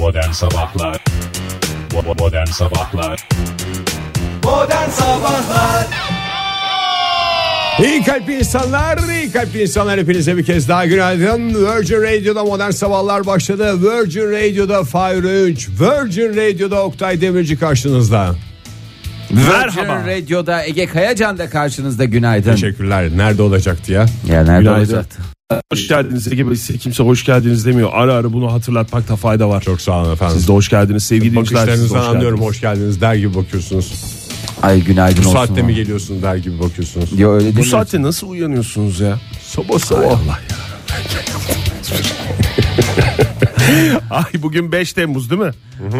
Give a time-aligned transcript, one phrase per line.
[0.00, 1.04] Modern Sabahlar
[2.18, 3.28] Modern Sabahlar
[4.44, 5.86] Modern Sabahlar
[7.84, 11.48] İyi kalpli insanlar, iyi kalpli insanlar hepinize bir kez daha günaydın.
[11.54, 13.82] Virgin Radio'da modern sabahlar başladı.
[13.82, 18.34] Virgin Radio'da Fahir Öğünç, Virgin Radio'da Oktay Demirci karşınızda.
[19.30, 20.06] Merhaba.
[20.06, 22.50] Radyo'da Ege Kayacan da karşınızda günaydın.
[22.52, 23.10] Teşekkürler.
[23.16, 24.06] Nerede olacaktı ya?
[24.28, 24.78] Ya nerede Günaydın.
[24.78, 25.22] olacaktı?
[25.72, 26.56] Hoş geldiniz Ege Bey.
[26.56, 27.90] Size kimse hoş geldiniz demiyor.
[27.92, 29.60] Ara ara bunu hatırlatmakta fayda var.
[29.62, 30.36] Çok sağ olun efendim.
[30.38, 31.60] Siz de hoş geldiniz sevgili dinleyiciler.
[31.62, 32.54] Bakışlarınızdan hoş anlıyorum geldiniz.
[32.56, 33.92] hoş geldiniz der gibi bakıyorsunuz.
[34.62, 35.38] Ay günaydın Bu olsun.
[35.38, 37.18] saatte mi geliyorsun der gibi bakıyorsunuz.
[37.20, 37.70] Yo öyle Bu demiyorsun.
[37.70, 39.18] saatte nasıl uyanıyorsunuz ya?
[39.46, 40.02] Sabah sabah.
[40.02, 40.56] Allah ya.
[44.10, 45.50] Ay bugün 5 Temmuz değil mi?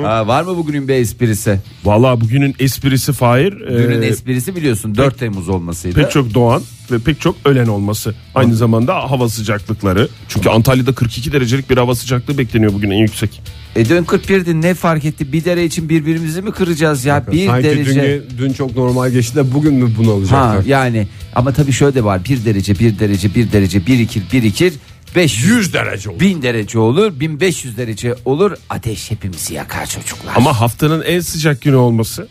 [0.07, 1.59] Aa, var mı bugünün bir esprisi?
[1.85, 3.53] Vallahi bugünün esprisi Fahir.
[3.61, 6.03] Bugünün Ee, esprisi biliyorsun 4 Temmuz olmasıydı.
[6.03, 8.15] pek çok doğan ve pek çok ölen olması.
[8.35, 10.09] Aynı zamanda hava sıcaklıkları.
[10.29, 13.43] Çünkü Antalya'da 42 derecelik bir hava sıcaklığı bekleniyor bugün en yüksek.
[13.77, 15.33] E dün 41'di ne fark etti?
[15.33, 17.27] Bir derece için birbirimizi mi kıracağız ya?
[17.33, 18.23] Bir Sanki derece.
[18.31, 20.65] dün, dün çok normal geçti de bugün mü bunu Ha alacaklar?
[20.65, 22.21] yani ama tabii şöyle de var.
[22.29, 24.75] Bir derece, bir derece, bir derece, bir ikir, bir ikir,
[25.17, 26.21] 500 100 derece oldu.
[26.21, 28.53] 1000 derece olur, 1500 derece olur.
[28.71, 30.33] Ateş hepimizi yakar çocuklar.
[30.37, 32.29] Ama haftanın en sıcak günü olması.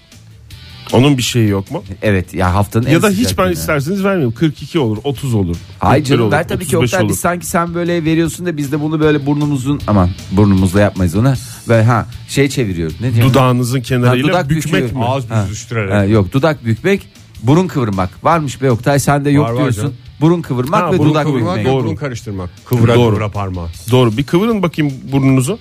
[0.93, 1.83] Onun bir şeyi yok mu?
[2.01, 3.53] evet ya haftanın en Ya da sıcak hiç ben günü.
[3.53, 4.31] isterseniz vermeyeyim.
[4.35, 5.55] 42 olur, 30 olur.
[5.81, 7.09] Ay 41 canım olur, ver tabii ki 35 Oktay olur.
[7.11, 11.33] biz sanki sen böyle veriyorsun da biz de bunu böyle burnumuzun aman burnumuzla yapmayız onu.
[11.67, 13.01] Böyle ha şey çeviriyoruz.
[13.01, 13.33] Ne diyorsun?
[13.33, 14.91] Dudağınızın kenarıyla dudak bükmek büküyor.
[15.01, 15.05] mi?
[15.05, 15.43] Ağız Ha.
[15.45, 15.93] büzüştürerek.
[15.93, 17.09] Ha, yok dudak bükmek,
[17.43, 18.09] burun kıvırmak.
[18.25, 19.81] Varmış be Oktay sen de yok Var, var diyorsun.
[19.81, 19.95] canım.
[20.21, 21.73] Burun kıvırmak Ha, ve burun dudak kıvırmak, bükmek.
[21.73, 21.83] doğru.
[21.83, 22.49] Burun karıştırmak.
[22.65, 23.09] Kıvıra Doğru.
[23.09, 23.67] kıvıra parmağı.
[23.91, 24.17] Doğru.
[24.17, 25.59] Bir kıvırın bakayım burnunuzu.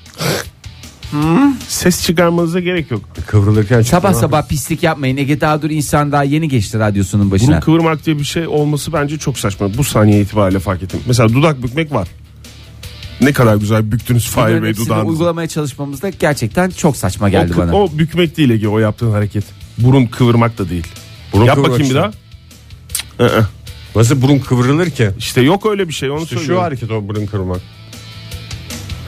[1.69, 3.01] Ses çıkarmanıza gerek yok.
[3.27, 5.17] Kıvrılırken Sabah sabah pislik yapmayın.
[5.17, 7.49] Ege daha dur insan daha yeni geçti radyosunun başına.
[7.51, 9.75] Burun kıvırmak diye bir şey olması bence çok saçma.
[9.79, 11.01] Bu saniye itibariyle fark ettim.
[11.07, 12.09] Mesela dudak bükmek var.
[13.21, 15.09] Ne kadar güzel büktünüz Fahir Bunların Bey hepsini dudağınızı.
[15.11, 17.73] uygulamaya çalışmamızda gerçekten çok saçma O, geldi kı- bana.
[17.77, 19.45] o bükmek değil Ege o yaptığın hareket.
[19.79, 20.87] Burun kıvırmak da değil.
[21.33, 22.11] Burun Yap bakayım bir daha.
[22.11, 23.47] Cık, ı-ı.
[23.97, 25.11] Nasıl burun kıvrılır ki?
[25.19, 26.65] İşte yok öyle bir şey onu İşte şu söylüyorum.
[26.65, 27.61] hareket o burun kıvırmak.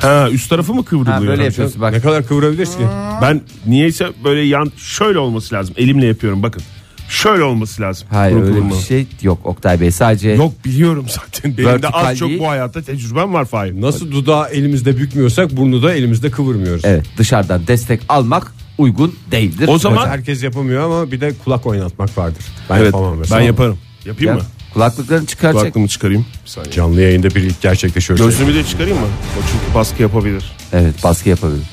[0.00, 1.16] Ha üst tarafı mı kıvrılıyor?
[1.16, 1.92] Ha, böyle yapıyorsun bak.
[1.92, 2.84] Ne kadar kıvırabilirsin ki?
[3.22, 5.74] Ben niyeyse böyle yan şöyle olması lazım.
[5.78, 6.62] Elimle yapıyorum bakın.
[7.08, 8.08] Şöyle olması lazım.
[8.10, 8.80] Hayır Burun öyle bir kıvırmanın.
[8.82, 11.56] şey yok Oktay Bey sadece Yok biliyorum zaten.
[11.56, 12.40] Benim de Vertikal az çok değil.
[12.40, 13.80] bu hayatta tecrübem var Fahir.
[13.80, 16.84] Nasıl dudağı elimizde bükmüyorsak burnu da elimizde kıvırmıyoruz.
[16.84, 19.68] evet dışarıdan destek almak uygun değildir.
[19.68, 22.44] O zaman Herkes yapamıyor ama bir de kulak oynatmak vardır.
[22.70, 23.40] Ben evet yapamam mesela.
[23.40, 23.78] ben yaparım.
[24.04, 24.42] Yapayım Ya, mı?
[24.74, 25.60] kulaklıklarını çıkaracak.
[25.62, 26.26] Kulaklığımı çıkarayım.
[26.44, 26.72] Bir saniye.
[26.72, 28.18] Canlı yayında bir ilk gerçekleşiyor.
[28.18, 29.06] Gözlüğümü de çıkarayım mı?
[29.06, 30.52] O çünkü baskı yapabilir.
[30.72, 31.66] Evet baskı yapabilir.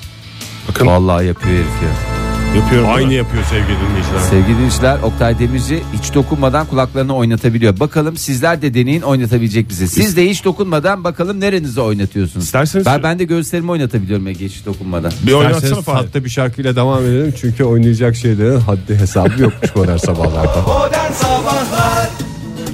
[0.69, 2.16] Bakın Vallahi yapıyor herif ya.
[2.55, 2.89] Yapıyorum.
[2.95, 4.19] Aynı yapıyor sevgili dinleyiciler.
[4.29, 7.79] Sevgili dinleyiciler Oktay Demirci hiç dokunmadan kulaklarını oynatabiliyor.
[7.79, 9.87] Bakalım sizler de deneyin oynatabilecek bizi.
[9.87, 12.45] Siz de hiç dokunmadan bakalım nerenizi oynatıyorsunuz.
[12.45, 15.11] İsterseniz- Ben, ben de gösterimi oynatabiliyorum Ege hiç dokunmadan.
[15.27, 16.05] Bir oynatsana İsterseniz Fahir.
[16.05, 17.33] tatlı bir şarkıyla devam edelim.
[17.41, 20.61] Çünkü oynayacak şeylerin haddi hesabı yokmuş modern sabahlarda.
[20.61, 22.09] Modern Sabahlar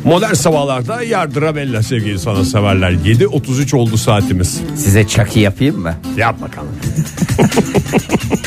[0.04, 2.92] Modern sabahlarda yardıra bella sevgili sana severler.
[2.92, 4.62] 7.33 oldu saatimiz.
[4.76, 5.94] Size çaki yapayım mı?
[6.18, 6.70] Yap bakalım.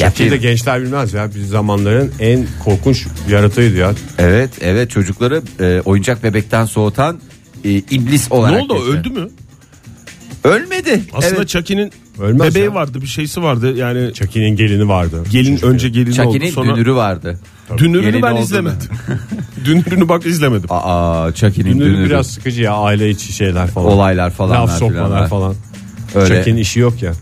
[0.00, 0.32] Ki Yapayım.
[0.32, 1.30] de gençler bilmez ya.
[1.34, 3.92] Biz zamanların en korkunç yaratığıydı ya.
[4.18, 7.20] Evet evet çocukları e, oyuncak bebekten soğutan
[7.64, 8.62] e, iblis Ne olarak.
[8.62, 8.94] oldu geçiyor.
[8.98, 9.28] öldü mü?
[10.44, 11.00] Ölmedi.
[11.12, 11.48] Aslında evet.
[11.48, 12.74] Chucky'nin Ölmez bebeği ya.
[12.74, 13.76] vardı bir şeysi vardı.
[13.76, 15.24] Yani Chucky'nin gelini vardı.
[15.30, 16.76] gelin önce gelin oldu Chucky'nin sonra.
[16.76, 17.38] dünürü vardı.
[17.78, 18.88] Dünürünü Gelini ben oldu izlemedim.
[19.64, 20.66] Dünürünü bak izlemedim.
[20.70, 22.06] Aa Chucky'nin Dünürü dünürü.
[22.06, 23.86] biraz sıkıcı ya aile içi şeyler falan.
[23.92, 25.54] Olaylar falanlar Laf sokmalar falan.
[26.14, 26.34] Öyle.
[26.34, 27.12] Chucky'nin işi yok ya.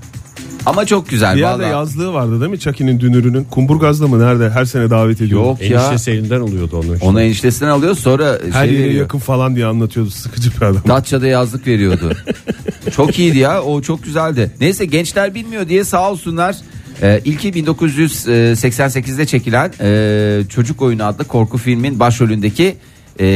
[0.68, 1.70] Ama çok güzel Bir yerde vallahi.
[1.72, 3.44] yazlığı vardı değil mi Chucky'nin dünürünün?
[3.44, 4.50] Kumburgaz'da mı nerede?
[4.50, 5.40] Her sene davet ediyor.
[5.44, 5.66] Yok ya.
[5.80, 6.94] Eniştesi elinden oluyordu onu.
[6.94, 7.06] işte.
[7.06, 9.00] Onu eniştesinden alıyor sonra Her şey yere veriyor.
[9.02, 10.10] yakın falan diye anlatıyordu.
[10.10, 10.82] Sıkıcı bir adam.
[10.88, 12.12] Datça'da yazlık veriyordu.
[12.96, 14.50] çok iyiydi ya o çok güzeldi.
[14.60, 16.56] Neyse gençler bilmiyor diye sağ olsunlar.
[17.02, 22.76] Ee, ilki 1988'de çekilen e, Çocuk Oyunu adlı korku filmin başrolündeki
[23.20, 23.26] e,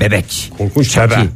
[0.00, 0.52] bebek.
[0.58, 1.26] Korkunç Chucky.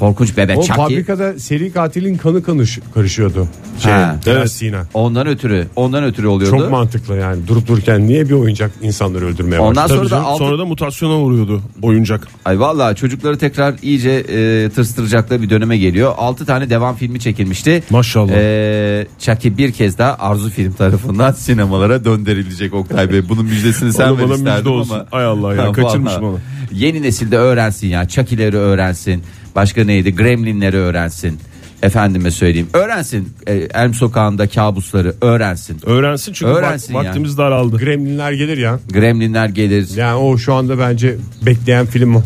[0.00, 0.76] Korkunç bebe O Chucky.
[0.76, 3.48] fabrikada seri katilin kanı kanış, karışıyordu.
[3.82, 4.16] Şey, Ha.
[4.26, 4.50] evet.
[4.52, 4.86] Sina.
[4.94, 6.56] Ondan ötürü ondan ötürü oluyordu.
[6.58, 9.98] Çok mantıklı yani durup dururken niye bir oyuncak insanları öldürmeye Ondan başladı?
[9.98, 12.28] sonra da Canım, altı- Sonra da mutasyona uğruyordu oyuncak.
[12.44, 16.14] Ay vallahi çocukları tekrar iyice e, tırstıracakları bir döneme geliyor.
[16.16, 17.82] 6 tane devam filmi çekilmişti.
[17.90, 18.32] Maşallah.
[18.36, 23.28] E, Chucky bir kez daha Arzu Film tarafından sinemalara döndürülecek Oktay Bey.
[23.28, 24.94] Bunun müjdesini sen Onu ver bana isterdin müjde olsun.
[24.94, 25.06] ama.
[25.12, 26.24] Ay Allah ya, kaçırmışım vallahi.
[26.24, 26.38] onu.
[26.72, 28.08] Yeni nesilde öğrensin ya.
[28.08, 29.22] Chucky'leri öğrensin.
[29.54, 30.14] Başka neydi?
[30.16, 31.38] Gremlinleri öğrensin.
[31.82, 32.68] Efendime söyleyeyim.
[32.72, 33.28] Öğrensin.
[33.46, 35.80] E, Elm sokağında kabusları öğrensin.
[35.86, 37.06] Öğrensin çünkü Öğrensin vak- yani.
[37.06, 37.76] vaktimiz daraldı.
[37.78, 38.78] Gremlinler gelir ya.
[38.92, 39.88] Gremlinler gelir.
[39.96, 41.16] Yani o şu anda bence
[41.46, 42.22] bekleyen film o.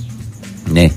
[0.73, 0.91] Ne?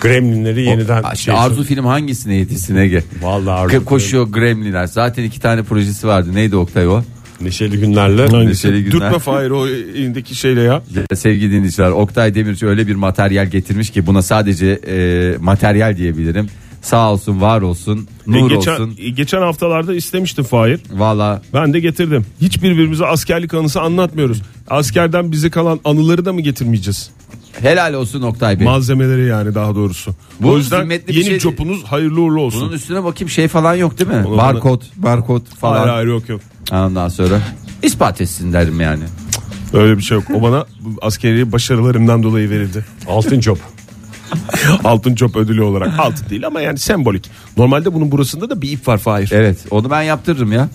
[0.00, 3.04] Gremlinleri yeniden O- işte şey- Arzu film hangisine yetişsin Ege?
[3.22, 4.86] Vallahi Arzu K- Koşuyor Gremlinler.
[4.86, 6.34] Zaten iki tane projesi vardı.
[6.34, 7.02] Neydi Oktay o?
[7.40, 8.46] Neşeli günlerle?
[8.46, 8.92] Neşeli günler.
[8.92, 10.82] Dürtme Fahir o elindeki şeyle ya.
[11.10, 16.48] Ya sevgili dinleyiciler Oktay Demirci öyle bir materyal getirmiş ki buna sadece e, materyal diyebilirim.
[16.86, 18.94] Sağ olsun var olsun E, nur geçen, olsun.
[18.98, 20.80] e, geçen haftalarda istemişti Fahir.
[20.92, 22.26] Valla Ben de getirdim.
[22.40, 24.42] Hiç birbirimize askerlik anısı anlatmıyoruz.
[24.68, 27.10] Askerden bize kalan anıları da mı getirmeyeceğiz?
[27.60, 28.66] helal olsun Oktay Bey.
[28.66, 30.14] Malzemeleri yani daha doğrusu.
[30.40, 32.60] Bu o yüzden yeni şey- jopunuz hayırlı uğurlu olsun.
[32.60, 34.24] Bunun üstüne bakayım şey falan yok değil mi?
[34.26, 35.78] Onu bana- barkod, barkod falan.
[35.78, 36.40] Hayır hayır yok yok.
[36.72, 37.40] Ondan sonra
[37.82, 39.02] ispat etsin derim yani.
[39.72, 40.24] Öyle bir şey yok.
[40.34, 40.66] O bana
[41.02, 42.84] askeri başarılarımdan dolayı verildi.
[43.08, 43.56] altın job.
[44.84, 45.98] Altın çöp ödülü olarak.
[45.98, 47.30] Altın değil ama yani sembolik.
[47.56, 49.28] Normalde bunun burasında da bir ip var Fahir.
[49.32, 50.68] Evet onu ben yaptırırım ya.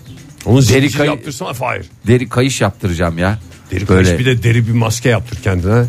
[0.45, 1.85] Onu Deri kayı- yaptırsana Fahir.
[2.07, 3.39] Deri kayış yaptıracağım ya.
[3.71, 4.03] Deri Böyle.
[4.03, 5.85] kayış bir de deri bir maske yaptır kendine.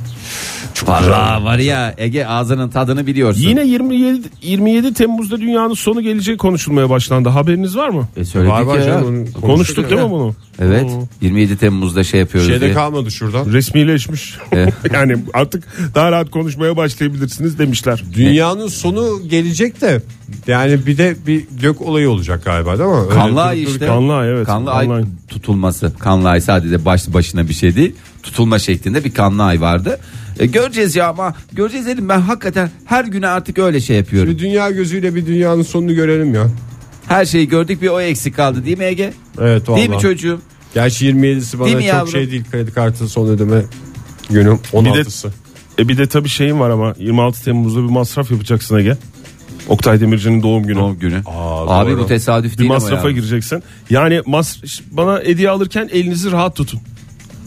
[0.74, 3.40] Çok Valla var ya Ege ağzının tadını biliyorsun.
[3.42, 7.28] Yine 27 27 Temmuz'da dünyanın sonu geleceği konuşulmaya başlandı.
[7.28, 8.08] Haberiniz var mı?
[8.16, 8.84] E söyledik Var var ya.
[8.84, 10.34] canım, onu Konuştuk değil mi bunu?
[10.58, 10.90] Evet
[11.20, 12.72] 27 Temmuz'da şey yapıyoruz Şeyde diye.
[12.72, 13.52] kalmadı şuradan.
[13.52, 14.38] Resmileşmiş.
[14.52, 14.74] Evet.
[14.94, 15.64] yani artık
[15.94, 18.04] daha rahat konuşmaya başlayabilirsiniz demişler.
[18.14, 20.02] Dünyanın sonu gelecek de
[20.46, 23.08] yani bir de bir gök olayı olacak galiba değil mi?
[23.14, 23.86] Kanlı ay işte.
[23.86, 24.46] Kanlı ay, evet.
[24.46, 25.92] Kanlı Kanlı ay tutulması.
[25.98, 27.94] Kanlı ay sadece baş başına bir şey değil.
[28.22, 29.98] Tutulma şeklinde bir kanlı ay vardı.
[30.38, 34.30] E, göreceğiz ya ama göreceğiz dedim ben hakikaten her güne artık öyle şey yapıyorum.
[34.30, 36.46] Bir dünya gözüyle bir dünyanın sonunu görelim ya.
[37.12, 39.12] Her şeyi gördük bir o eksik kaldı değil mi Ege?
[39.40, 40.02] Evet Değil mi vallahi.
[40.02, 40.40] çocuğum?
[40.74, 42.08] Gerçi 27'si bana çok yavrum?
[42.12, 43.62] şey değil kredi kartı son ödeme
[44.30, 45.30] günü 16'sı.
[45.78, 48.96] E bir de tabii şeyim var ama 26 Temmuz'da bir masraf yapacaksın Ege.
[49.68, 50.78] Oktay Demirci'nin doğum günü.
[50.78, 51.22] Doğum günü.
[51.26, 52.00] Aa, Abi doğru.
[52.00, 53.14] bu tesadüf bir değil ama masrafa ya.
[53.14, 53.62] gireceksin.
[53.90, 54.58] Yani mas
[54.90, 56.80] bana hediye alırken elinizi rahat tutun.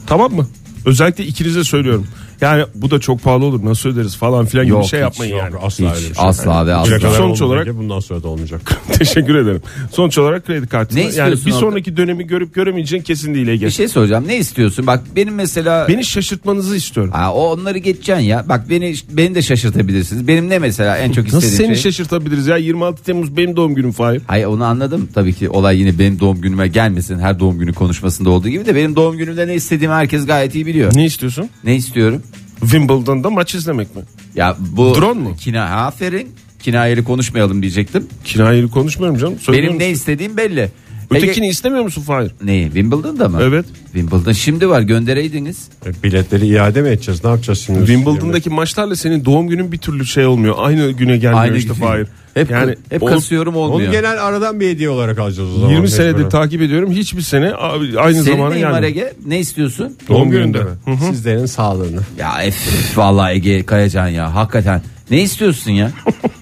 [0.07, 0.47] Tamam mı?
[0.85, 2.07] Özellikle ikinize söylüyorum.
[2.41, 5.03] Yani bu da çok pahalı olur nasıl öderiz falan filan gibi Yok, bir şey hiç
[5.03, 5.55] yapmayın Yok, yani.
[5.65, 6.25] asla Hiç, öyle bir şey.
[6.25, 6.91] asla ve asla.
[6.91, 8.61] Bugüne kadar Sonuç olarak- bundan sonra da olmayacak.
[8.99, 9.61] Teşekkür ederim.
[9.91, 10.95] Sonuç olarak kredi kartı.
[10.95, 11.59] Ne Yani istiyorsun bir orada?
[11.59, 13.65] sonraki dönemi görüp göremeyeceğin kesin değil Ege.
[13.65, 14.27] Bir şey soracağım.
[14.27, 14.87] Ne istiyorsun?
[14.87, 17.11] Bak benim mesela Beni şaşırtmanızı istiyorum.
[17.13, 18.45] Ha, o onları geçeceksin ya.
[18.49, 20.27] Bak beni beni de şaşırtabilirsiniz.
[20.27, 21.91] Benim ne mesela en çok Nasıl istediğim seni şey?
[21.91, 24.21] şaşırtabiliriz ya 26 Temmuz benim doğum günüm Fahir.
[24.27, 25.09] Hayır onu anladım.
[25.13, 27.19] Tabii ki olay yine benim doğum günüme gelmesin.
[27.19, 30.65] Her doğum günü konuşmasında olduğu gibi de benim doğum günümde ne istediğimi herkes gayet iyi
[30.65, 30.91] biliyor.
[30.95, 31.49] Ne istiyorsun?
[31.63, 32.21] Ne istiyorum?
[32.59, 34.01] Wimbledon'da maç izlemek mi?
[34.35, 35.35] Ya bu Drone mu?
[35.39, 36.31] Kina aferin.
[36.59, 38.07] Kinayeli konuşmayalım diyecektim.
[38.23, 39.39] Kinayeli konuşmuyorum canım.
[39.39, 39.79] Söylüyorum.
[39.79, 40.69] Benim ne istediğim belli.
[41.11, 42.31] Ötekini istemiyor musun Fahir?
[42.43, 42.65] Neyi?
[42.65, 43.39] Wimbledon'da mı?
[43.41, 43.65] Evet.
[43.93, 45.67] Wimbledon şimdi var göndereydiniz.
[45.85, 47.23] E, Biletleri iade mi edeceğiz?
[47.23, 47.79] Ne yapacağız şimdi?
[47.79, 50.55] Wimbledon'daki maçlarla senin doğum günün bir türlü şey olmuyor.
[50.57, 51.79] Aynı güne gelmiyor Aynı işte gün.
[51.81, 52.07] Fahir.
[52.35, 53.91] Hep, yani hep o- kasıyorum Onu olmuyor.
[53.91, 55.69] genel aradan bir hediye olarak alacağız o zaman.
[55.69, 56.29] 20 senedir mecburen.
[56.29, 56.91] takip ediyorum.
[56.91, 58.83] Hiçbir sene aynı Senin zamana gelmiyor.
[58.83, 59.13] Ege?
[59.25, 59.95] Ne istiyorsun?
[60.09, 60.91] Doğum Doğum gününde gününde.
[60.91, 60.97] mi?
[61.09, 61.99] Sizlerin sağlığını.
[62.19, 62.55] Ya ef
[62.97, 64.81] vallahi Ege Kayacan ya hakikaten.
[65.11, 65.91] Ne istiyorsun ya?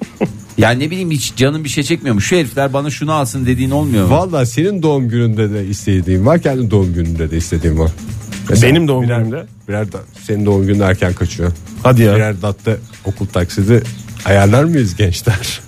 [0.58, 2.22] ya ne bileyim hiç canım bir şey çekmiyor mu?
[2.22, 4.16] Şu herifler bana şunu alsın dediğin olmuyor mu?
[4.16, 6.42] Valla senin doğum gününde de istediğin var.
[6.42, 7.92] Kendi doğum gününde de istediğin var.
[8.64, 9.46] Benim doğum birer, günümde.
[9.68, 9.98] Birer da,
[10.28, 11.52] senin doğum günün erken kaçıyor.
[11.84, 12.16] Hadi ya.
[12.16, 12.72] Birer datta
[13.06, 13.84] okul taksidi
[14.26, 15.62] ayarlar mıyız gençler?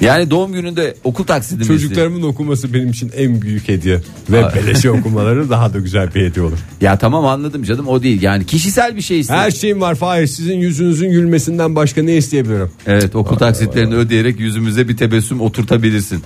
[0.00, 1.86] Yani doğum gününde okul taksidi mi istiyorsun?
[1.86, 4.00] Çocuklarımın okuması benim için en büyük hediye.
[4.30, 6.58] Ve beleşe okumaları daha da güzel bir hediye olur.
[6.80, 8.22] Ya tamam anladım canım o değil.
[8.22, 9.44] Yani kişisel bir şey istiyorum.
[9.44, 10.26] Her şeyim var Fahir.
[10.26, 12.70] Sizin yüzünüzün gülmesinden başka ne isteyebilirim?
[12.86, 16.22] Evet okul taksitlerini ödeyerek yüzümüze bir tebessüm oturtabilirsin.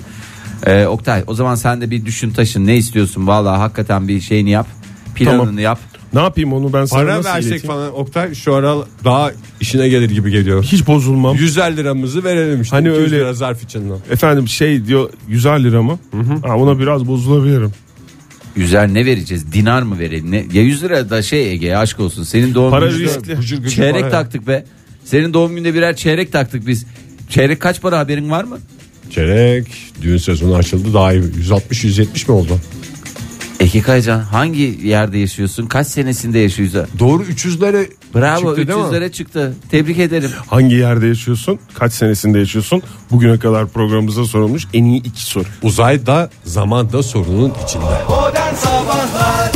[0.66, 3.26] Ee, Oktay o zaman sen de bir düşün taşın ne istiyorsun?
[3.26, 4.66] Vallahi hakikaten bir şeyini yap.
[5.14, 5.58] Planını Tamam.
[5.58, 5.78] yap.
[6.14, 7.66] Ne yapayım onu ben sana Para nasıl versek ileteyim?
[7.66, 10.62] falan Oktay şu ara daha işine gelir gibi geliyor.
[10.64, 11.36] Hiç bozulmam.
[11.36, 12.76] 150 liramızı verelim işte.
[12.76, 13.98] Hani 200 öyle- lira zarf içinden.
[14.10, 15.98] Efendim şey diyor 150 lira mı?
[16.46, 17.70] Ha, ona biraz bozulabilirim.
[18.56, 19.52] Yüzer ne vereceğiz?
[19.52, 20.30] Dinar mı verelim?
[20.30, 20.36] Ne?
[20.52, 22.22] Ya 100 lira da şey Ege aşk olsun.
[22.22, 23.34] Senin doğum Para gününde riskli.
[23.34, 24.10] Gıcır gıcır çeyrek para.
[24.10, 24.64] taktık be.
[25.04, 26.86] Senin doğum gününde birer çeyrek taktık biz.
[27.28, 28.58] Çeyrek kaç para haberin var mı?
[29.10, 29.66] Çeyrek
[30.02, 31.22] düğün sezonu açıldı daha iyi.
[31.22, 32.58] 160-170 mi oldu?
[33.60, 35.66] Ege Kayacan hangi yerde yaşıyorsun?
[35.66, 36.86] Kaç senesinde yaşıyorsun?
[36.98, 38.84] Doğru 300'lere Bravo çıktı değil mi?
[38.84, 39.54] 300'lere çıktı.
[39.70, 40.30] Tebrik ederim.
[40.46, 41.58] Hangi yerde yaşıyorsun?
[41.74, 42.82] Kaç senesinde yaşıyorsun?
[43.10, 45.44] Bugüne kadar programımıza sorulmuş en iyi iki soru.
[45.62, 47.84] Uzay da zaman da sorunun içinde.
[48.08, 49.52] Modern Sabahlar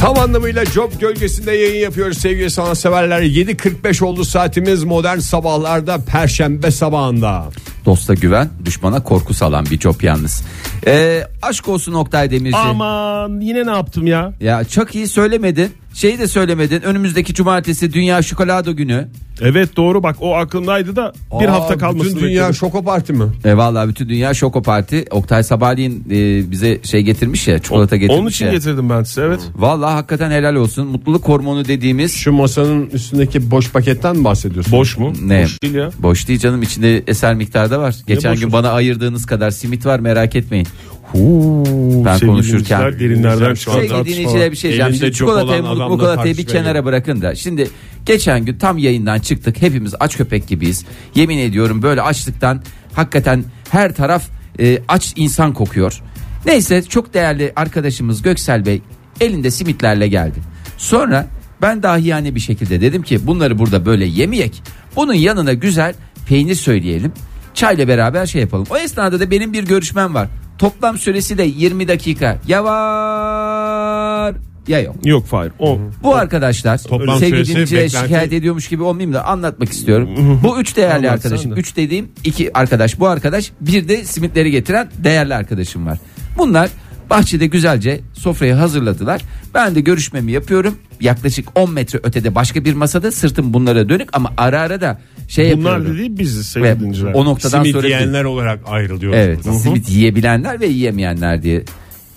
[0.00, 3.22] Tam anlamıyla Job gölgesinde yayın yapıyoruz sevgili sanatseverler.
[3.22, 7.44] 7.45 oldu saatimiz modern sabahlarda perşembe sabahında.
[7.86, 10.42] Dosta güven, düşmana korku salan bir job yalnız.
[10.86, 12.56] Ee, aşk olsun Oktay Demirci.
[12.56, 14.32] Aman yine ne yaptım ya?
[14.40, 15.72] Ya çok iyi söylemedin.
[15.96, 16.82] Şeyi de söylemedin.
[16.82, 19.08] Önümüzdeki cumartesi Dünya Şokolado Günü.
[19.40, 22.54] Evet doğru bak o aklımdaydı da bir Aa, hafta kalmasını Bütün dünya bekledim.
[22.54, 23.24] şoko parti mi?
[23.44, 25.04] E vallahi bütün dünya Şoko Parti.
[25.10, 28.52] Oktay sabahleyin e, bize şey getirmiş ya çikolata getirmiş Onun için ya.
[28.52, 29.40] getirdim ben size evet.
[29.56, 30.86] Vallahi hakikaten helal olsun.
[30.86, 34.72] Mutluluk hormonu dediğimiz Şu masanın üstündeki boş paketten mi bahsediyorsun?
[34.72, 35.12] Boş mu?
[35.24, 35.42] Ne?
[35.44, 35.90] Boş değil ya.
[35.98, 37.94] boş değil canım içinde eser miktarda var.
[38.06, 38.40] Geçen boşu?
[38.40, 40.66] gün bana ayırdığınız kadar simit var merak etmeyin.
[41.14, 44.06] Ben Sevgili konuşurken- derinlerden Şu Sevgili tartışmalar.
[44.06, 44.94] dinleyiciler bir şey diyeceğim.
[44.94, 47.34] Şimdi çok çikolatayı, çikolatayı bir kenara bırakın da.
[47.34, 47.70] Şimdi
[48.06, 49.62] geçen gün tam yayından çıktık.
[49.62, 50.84] Hepimiz aç köpek gibiyiz.
[51.14, 52.62] Yemin ediyorum böyle açlıktan
[52.92, 54.28] hakikaten her taraf
[54.60, 56.02] e, aç insan kokuyor.
[56.46, 58.82] Neyse çok değerli arkadaşımız Göksel Bey
[59.20, 60.38] elinde simitlerle geldi.
[60.78, 61.26] Sonra
[61.62, 64.62] ben dahiyane bir şekilde dedim ki bunları burada böyle yemeyek.
[64.96, 65.94] Bunun yanına güzel
[66.28, 67.12] peynir söyleyelim.
[67.54, 68.66] Çayla beraber şey yapalım.
[68.70, 70.28] O esnada da benim bir görüşmem var.
[70.58, 72.38] Toplam süresi de 20 dakika.
[72.48, 74.34] Ya var
[74.68, 74.96] ya yok.
[75.04, 75.52] Yok Fahir.
[75.58, 80.08] O Bu arkadaşlar Toplam sevgili süresi dinleyicilere beklenti- şikayet ediyormuş gibi olmayayım da anlatmak istiyorum.
[80.44, 81.52] Bu üç değerli arkadaşım.
[81.56, 83.00] Üç dediğim iki arkadaş.
[83.00, 85.98] Bu arkadaş bir de simitleri getiren değerli arkadaşım var.
[86.38, 86.70] Bunlar
[87.10, 89.20] bahçede güzelce sofrayı hazırladılar.
[89.54, 90.78] Ben de görüşmemi yapıyorum.
[91.00, 95.56] Yaklaşık 10 metre ötede başka bir masada sırtım bunlara dönük ama ara ara da şey
[95.56, 95.94] bunlar yapıyorum.
[95.98, 97.14] dediği biziz sevgili Ve dinleyiciler.
[97.14, 99.18] o noktadan Simit sonra yiyenler olarak ayrılıyoruz.
[99.20, 99.58] Evet burada.
[99.58, 101.62] simit yiyebilenler ve yiyemeyenler diye.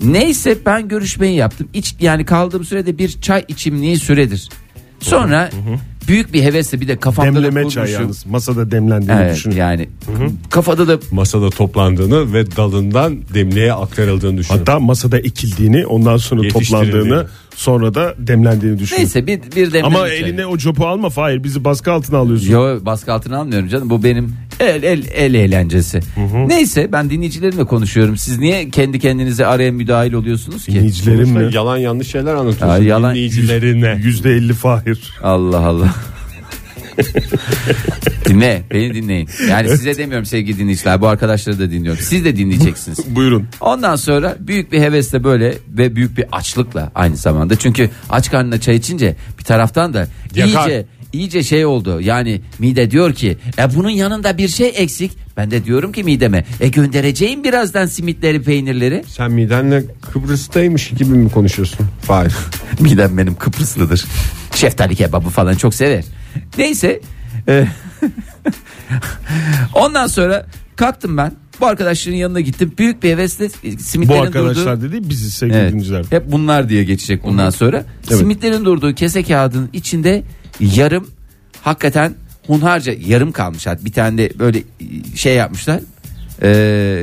[0.04, 1.68] Neyse ben görüşmeyi yaptım.
[1.74, 4.48] İç, yani kaldığım sürede bir çay içimliği süredir.
[5.00, 5.50] Sonra
[6.08, 7.84] büyük bir hevesle bir de kafamda da Demleme kurmuşum.
[7.84, 8.26] çay yalnız.
[8.26, 9.50] Masada demlendiğini Evet düşün.
[9.50, 9.88] yani
[10.50, 14.58] kafada da Masada toplandığını ve dalından demliğe aktarıldığını düşünün.
[14.58, 18.96] Hatta masada ekildiğini ondan sonra toplandığını sonra da demlendiğini düşün.
[18.96, 22.50] neyse bir, bir demleme Ama eline o copu alma Fahir bizi baskı altına alıyorsun.
[22.52, 26.00] Yo baskı altına almıyorum canım bu benim el el el eğlencesi.
[26.46, 28.16] Neyse ben dinleyicilerimle konuşuyorum.
[28.16, 30.72] Siz niye kendi kendinize araya müdahil oluyorsunuz ki?
[30.72, 31.54] Dinleyicilerim mi?
[31.54, 32.68] yalan yanlış şeyler anlatıyorsun.
[32.68, 34.00] Aa, yalan- Dinleyicilerine.
[34.04, 35.12] Yüzde elli Fahir.
[35.22, 35.94] Allah Allah.
[38.30, 39.28] Dinle beni dinleyin.
[39.48, 42.02] Yani size demiyorum sevgili dinleyiciler bu arkadaşları da dinliyorum.
[42.02, 42.98] Siz de dinleyeceksiniz.
[43.16, 43.46] Buyurun.
[43.60, 47.56] Ondan sonra büyük bir hevesle böyle ve büyük bir açlıkla aynı zamanda.
[47.56, 50.68] Çünkü aç karnına çay içince bir taraftan da Yakar.
[50.68, 52.00] iyice iyice şey oldu.
[52.00, 55.12] Yani mide diyor ki e bunun yanında bir şey eksik.
[55.36, 59.04] Ben de diyorum ki mideme e göndereceğim birazdan simitleri peynirleri.
[59.08, 61.86] Sen midenle Kıbrıs'taymış gibi mi konuşuyorsun?
[62.02, 62.32] Fahir.
[62.80, 64.04] Midem benim Kıbrıslıdır.
[64.54, 66.04] Şeftali kebabı falan çok sever.
[66.58, 67.00] Neyse.
[67.48, 67.66] E,
[69.74, 71.32] Ondan sonra kalktım ben.
[71.60, 72.72] Bu arkadaşların yanına gittim.
[72.78, 74.92] Büyük bir hevesle e, Bu simitlerin arkadaşlar durduğu...
[74.92, 75.70] dedi biziz sevgili Evet.
[75.72, 76.04] dinleyiciler.
[76.10, 77.84] Hep bunlar diye geçecek bundan sonra.
[78.02, 80.22] Simitlerin durduğu kese kağıdının içinde
[80.60, 81.08] yarım
[81.62, 82.14] hakikaten
[82.46, 83.66] hunharca yarım kalmış.
[83.66, 84.62] Hatta Bir tane de böyle
[85.14, 85.80] şey yapmışlar.
[86.42, 86.48] Ee,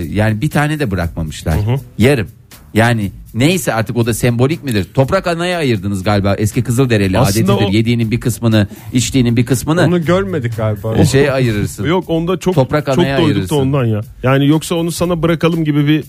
[0.09, 1.57] yani bir tane de bırakmamışlar.
[1.97, 2.27] Yarım.
[2.73, 4.87] Yani neyse artık o da sembolik midir?
[4.93, 6.35] Toprak anaya ayırdınız galiba.
[6.35, 7.69] Eski Kızılderili Aslında adetidir.
[7.69, 11.05] o- Yediğinin bir kısmını, içtiğinin bir kısmını Onu görmedik galiba.
[11.05, 11.85] şeye ayırırsın.
[11.85, 14.01] Yok onda çok Toprak çok anaya doyduk da ondan ya.
[14.23, 16.03] Yani yoksa onu sana bırakalım gibi bir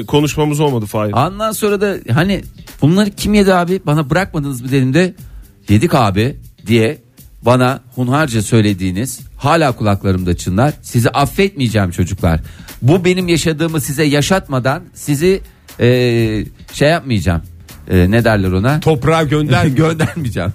[0.00, 1.12] e, konuşmamız olmadı Fahir.
[1.12, 2.42] Ondan sonra da hani
[2.82, 5.14] bunları kim yedi abi bana bırakmadınız mı dediğimde
[5.68, 6.36] yedik abi
[6.66, 6.98] diye
[7.42, 10.72] bana hunharca söylediğiniz hala kulaklarımda çınlar.
[10.82, 12.40] Sizi affetmeyeceğim çocuklar.
[12.82, 15.40] Bu benim yaşadığımı size yaşatmadan sizi
[15.80, 15.86] e,
[16.72, 17.42] şey yapmayacağım.
[17.90, 18.80] E, ne derler ona?
[18.80, 19.66] Toprağa gönder.
[19.76, 20.52] göndermeyeceğim.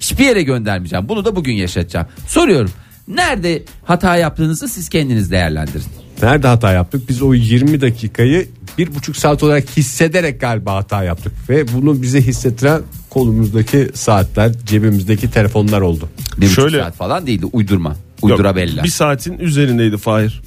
[0.00, 1.08] Hiçbir yere göndermeyeceğim.
[1.08, 2.06] Bunu da bugün yaşatacağım.
[2.26, 2.70] Soruyorum.
[3.08, 5.84] Nerede hata yaptığınızı siz kendiniz değerlendirin.
[6.22, 7.08] Nerede hata yaptık?
[7.08, 8.48] Biz o 20 dakikayı
[8.78, 11.32] bir buçuk saat olarak hissederek galiba hata yaptık.
[11.48, 16.08] Ve bunu bize hissettiren kolumuzdaki saatler, cebimizdeki telefonlar oldu.
[16.36, 17.46] Bir buçuk Şöyle- saat falan değildi.
[17.52, 17.88] Uydurma.
[17.88, 18.84] Yok, Uydura bella.
[18.84, 20.42] Bir saatin üzerindeydi Fahir.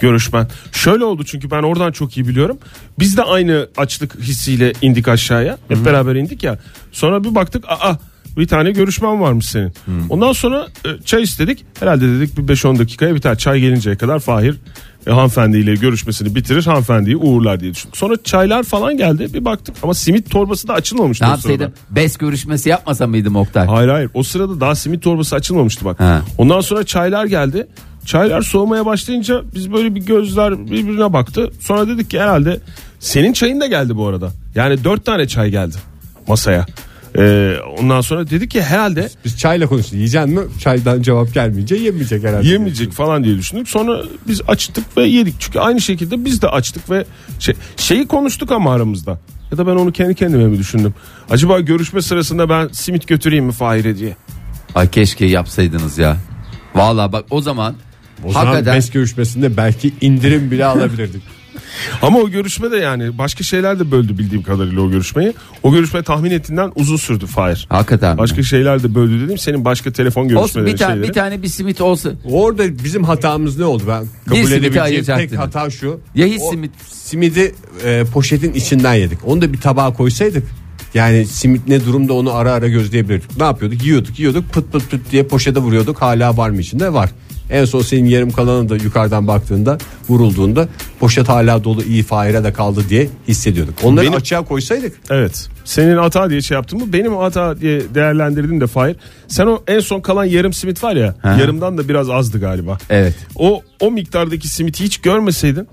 [0.00, 0.48] Görüşmen.
[0.72, 2.58] Şöyle oldu çünkü ben oradan çok iyi biliyorum.
[2.98, 5.58] Biz de aynı açlık hissiyle indik aşağıya.
[5.68, 6.58] Hep beraber indik ya.
[6.92, 7.98] Sonra bir baktık aa
[8.36, 9.72] bir tane görüşmen varmış senin.
[10.10, 11.64] Ondan sonra e, çay istedik.
[11.80, 13.38] Herhalde dedik bir 5-10 dakikaya biter.
[13.38, 14.54] Çay gelinceye kadar Fahir
[15.06, 16.64] e, hanımefendiyle görüşmesini bitirir.
[16.64, 17.96] Hanımefendiyi uğurlar diye düşündük.
[17.96, 19.34] Sonra çaylar falan geldi.
[19.34, 21.24] Bir baktık ama simit torbası da açılmamıştı.
[21.24, 21.72] Ne yapsaydım?
[21.90, 23.66] Bes görüşmesi yapmasa mıydım Oktay?
[23.66, 26.00] Hayır hayır o sırada daha simit torbası açılmamıştı bak.
[26.00, 26.22] Ha.
[26.38, 27.66] Ondan sonra çaylar geldi.
[28.06, 31.50] Çaylar soğumaya başlayınca biz böyle bir gözler birbirine baktı.
[31.60, 32.60] Sonra dedik ki herhalde
[33.00, 34.32] senin çayın da geldi bu arada.
[34.54, 35.76] Yani dört tane çay geldi
[36.28, 36.66] masaya.
[37.18, 39.94] Ee, ondan sonra dedik ki herhalde Biz çayla konuştuk.
[39.94, 40.40] Yiyeceksin mi?
[40.60, 42.48] Çaydan cevap gelmeyince yemeyecek herhalde.
[42.48, 43.68] yemeyecek falan diye düşündük.
[43.68, 45.34] Sonra biz açtık ve yedik.
[45.38, 47.04] Çünkü aynı şekilde biz de açtık ve
[47.38, 49.18] şey, şeyi konuştuk ama aramızda.
[49.52, 50.94] Ya da ben onu kendi kendime mi düşündüm?
[51.30, 54.16] Acaba görüşme sırasında ben simit götüreyim mi Fahir'e diye.
[54.74, 56.16] Ay keşke yapsaydınız ya.
[56.74, 57.74] Vallahi bak o zaman
[58.24, 61.22] O zaman hakikaten BES görüşmesinde belki indirim bile alabilirdik.
[62.02, 65.34] Ama o görüşme de yani başka şeyler de böldü bildiğim kadarıyla o görüşmeyi.
[65.62, 67.66] O görüşme tahmin ettiğinden uzun sürdü Fahir.
[67.70, 68.18] Hakikaten mi?
[68.18, 69.38] Başka şeyler de böldü dedim.
[69.38, 71.08] Senin başka telefon Olsun görüşmeleri bir tane, şeyleri.
[71.08, 72.10] bir tane bir simit olsa.
[72.24, 76.00] Orada bizim hatamız ne oldu ben kabul edebileceğim tek hata şu.
[76.14, 77.54] Ya hiç simit- Simidi
[77.84, 79.18] e, poşetin içinden yedik.
[79.24, 80.44] Onu da bir tabağa koysaydık.
[80.94, 83.36] Yani simit ne durumda onu ara ara gözleyebilirdik.
[83.36, 83.84] Ne yapıyorduk?
[83.84, 86.02] Yiyorduk yiyorduk pıt pıt pıt diye poşete vuruyorduk.
[86.02, 86.92] Hala var mı içinde?
[86.92, 87.10] Var.
[87.50, 90.68] En son senin yarım kalanı da yukarıdan baktığında vurulduğunda
[91.00, 93.74] poşet hala dolu iyi fahire de kaldı diye hissediyorduk.
[93.82, 95.48] Onları Benim- açığa koysaydık Evet.
[95.64, 96.92] Senin hata diye şey yaptın mı?
[96.92, 98.96] Benim hata diye değerlendirdin de Fahir.
[99.28, 101.14] Sen o en son kalan yarım simit var ya.
[101.22, 101.28] Hı.
[101.28, 102.78] Yarımdan da biraz azdı galiba.
[102.90, 103.14] Evet.
[103.36, 105.68] O o miktardaki simiti hiç görmeseydin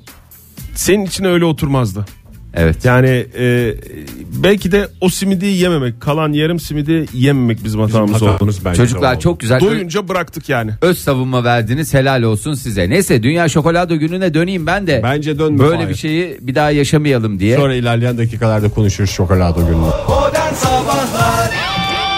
[0.75, 2.05] senin içine öyle oturmazdı.
[2.55, 2.85] Evet.
[2.85, 3.73] Yani e,
[4.43, 8.37] belki de o simidi yememek, kalan yarım simidi yememek bizim hatamız oldu.
[8.65, 9.21] bence de Çocuklar oldu.
[9.21, 9.59] çok güzel.
[9.59, 10.71] Doyunca bıraktık yani.
[10.81, 12.89] Öz savunma verdiniz helal olsun size.
[12.89, 14.99] Neyse Dünya Şokolado gününe döneyim ben de.
[15.03, 15.89] Bence dönme Böyle Fahir.
[15.89, 17.57] bir şeyi bir daha yaşamayalım diye.
[17.57, 19.75] Sonra ilerleyen dakikalarda konuşuruz şokolado gününü.
[20.07, 21.51] Modern Sabahlar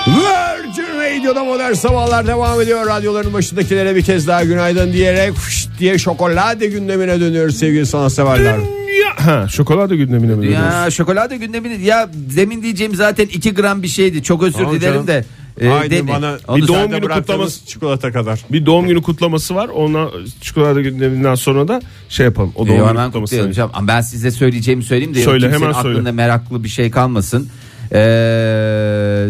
[0.07, 2.87] Virgin Radio'da modern sabahlar devam ediyor.
[2.87, 8.55] Radyoların başındakilere bir kez daha günaydın diyerek fış diye şokolade gündemine dönüyoruz sevgili sanatseverler.
[9.49, 10.51] Şokolada gündemine mi?
[10.51, 14.23] Ya şokolado gündemini ya demin diyeceğim zaten 2 gram bir şeydi.
[14.23, 15.07] Çok özür Tamam dilerim canım.
[15.07, 15.25] de.
[15.61, 16.07] e, Haydi dedi.
[16.07, 18.45] bana Onu bir doğum günü günü kutlaması- kutlaması çikolata kadar.
[18.51, 19.67] Bir doğum günü kutlaması var.
[19.69, 20.07] Ona
[20.41, 22.51] çikolata gündeminden sonra da şey yapalım.
[22.55, 23.31] O Ee, doğum günü hemen kutlaması.
[23.31, 23.71] kutlayalım canım.
[23.73, 25.95] Ama ben size söyleyeceğimi söyleyeyim de Söyle, kimsenin hemen söyle.
[25.97, 27.49] aklında meraklı bir şey kalmasın.
[27.91, 27.95] Ee,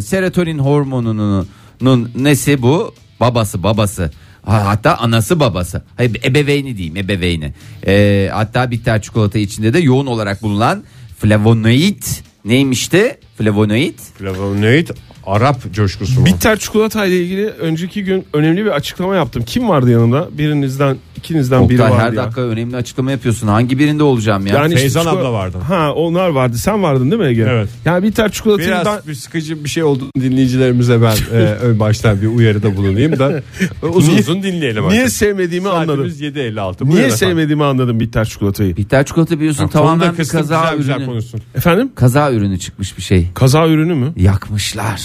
[0.02, 2.94] serotonin hormonunun nesi bu?
[3.20, 4.12] Babası babası.
[4.46, 5.84] Ha, Hatta anası babası.
[5.98, 7.54] Hayır, ebeveyni diyeyim ebeveyni.
[7.88, 10.84] Ee, hatta bitter çikolata içinde de yoğun olarak bulunan
[11.20, 12.04] flavonoid
[12.46, 13.18] neymişti?
[13.38, 14.00] Flavonoid.
[14.18, 14.88] Flavonoid
[15.28, 16.26] Arap coşkusu mu?
[16.26, 19.44] Bitter çikolata ile ilgili önceki gün önemli bir açıklama yaptım.
[19.46, 20.30] Kim vardı yanımda?
[20.38, 22.24] Birinizden, ikinizden biri Oktay vardı her ya.
[22.24, 23.48] dakika önemli açıklama yapıyorsun.
[23.48, 24.56] Hangi birinde olacağım ya?
[24.56, 25.58] Yani işte Feyzan çikolata- abla vardı.
[25.68, 26.58] Ha onlar vardı.
[26.58, 27.46] Sen vardın değil mi Ege?
[27.50, 27.70] Evet.
[27.86, 32.22] Yani bitter çikolatayı Biraz ben bir sıkıcı bir şey oldu dinleyicilerimize ben e, ön baştan
[32.22, 33.42] bir uyarıda bulunayım da
[33.82, 34.90] uzun Niye- uzun dinleyelim.
[34.90, 35.14] niye artık.
[35.16, 36.10] sevmediğimi anladım.
[36.10, 36.86] Saatimiz 7.56.
[36.86, 37.18] Niye efendim.
[37.18, 38.78] sevmediğimi anladım bitter çikolatayı.
[38.78, 41.06] Bitter çikolata biliyorsun Konuda tamamen bir kaza güzel güzel ürünü.
[41.06, 41.42] konuşsun.
[41.56, 41.92] Efendim?
[41.96, 43.34] Kaza ürünü çıkmış bir şey.
[43.34, 44.14] Kaza ürünü mü?
[44.16, 45.02] Yakmışlar.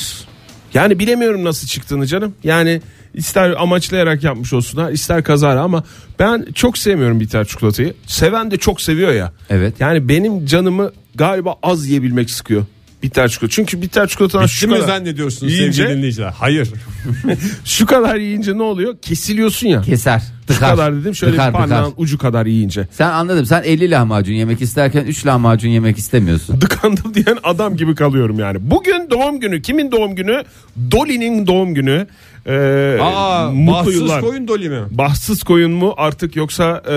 [0.75, 2.35] Yani bilemiyorum nasıl çıktığını canım.
[2.45, 2.81] Yani
[3.15, 5.85] ister amaçlayarak yapmış olsunlar ister kazara ama
[6.19, 7.95] ben çok sevmiyorum bitter çikolatayı.
[8.07, 9.33] Seven de çok seviyor ya.
[9.51, 9.75] Evet.
[9.81, 12.65] Yani benim canımı galiba az yiyebilmek sıkıyor.
[13.03, 13.55] Bitter çikolata.
[13.55, 16.33] Çünkü bitter çikolatadan Bitti şu mi kadar, zannediyorsunuz Yiyince- sevgili dinleyiciler?
[16.39, 16.69] Hayır.
[17.65, 18.97] şu kadar yiyince ne oluyor?
[19.03, 19.83] Kesiliyorsun ya.
[19.83, 20.23] Keser.
[20.49, 20.71] Şu Tıkar.
[20.71, 22.03] kadar dedim şöyle Tıkar, bir parmağın tıkar.
[22.03, 22.89] ucu kadar yiyince.
[22.93, 23.47] Sen anladım.
[23.47, 26.61] Sen 50 lahmacun yemek isterken 3 lahmacun yemek istemiyorsun.
[26.61, 28.59] Dıkandım diyen adam gibi kalıyorum yani.
[28.71, 29.63] Bugün doğum günü.
[29.63, 30.43] Kimin doğum günü?
[30.91, 32.07] Dolly'nin doğum günü.
[32.47, 34.21] Ee, Aa, mutlu bahtsız yıllar.
[34.21, 34.81] koyun doli mi?
[34.91, 36.95] Bahtsız koyun mu artık yoksa e,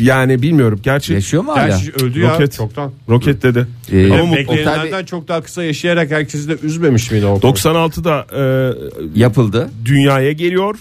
[0.00, 0.80] yani bilmiyorum.
[0.82, 1.66] Gerçi Yaşıyor mu hala?
[1.68, 2.52] Gerçi öldü ya Roket.
[2.52, 2.92] çoktan.
[3.08, 3.66] roket dedi.
[3.92, 4.36] Ee, Ama mutlu.
[4.38, 7.36] Beklenenden çok daha kısa yaşayarak herkesi de üzmemiş miydi o?
[7.38, 9.70] 96'da e, Yapıldı.
[9.84, 10.74] dünyaya geliyor.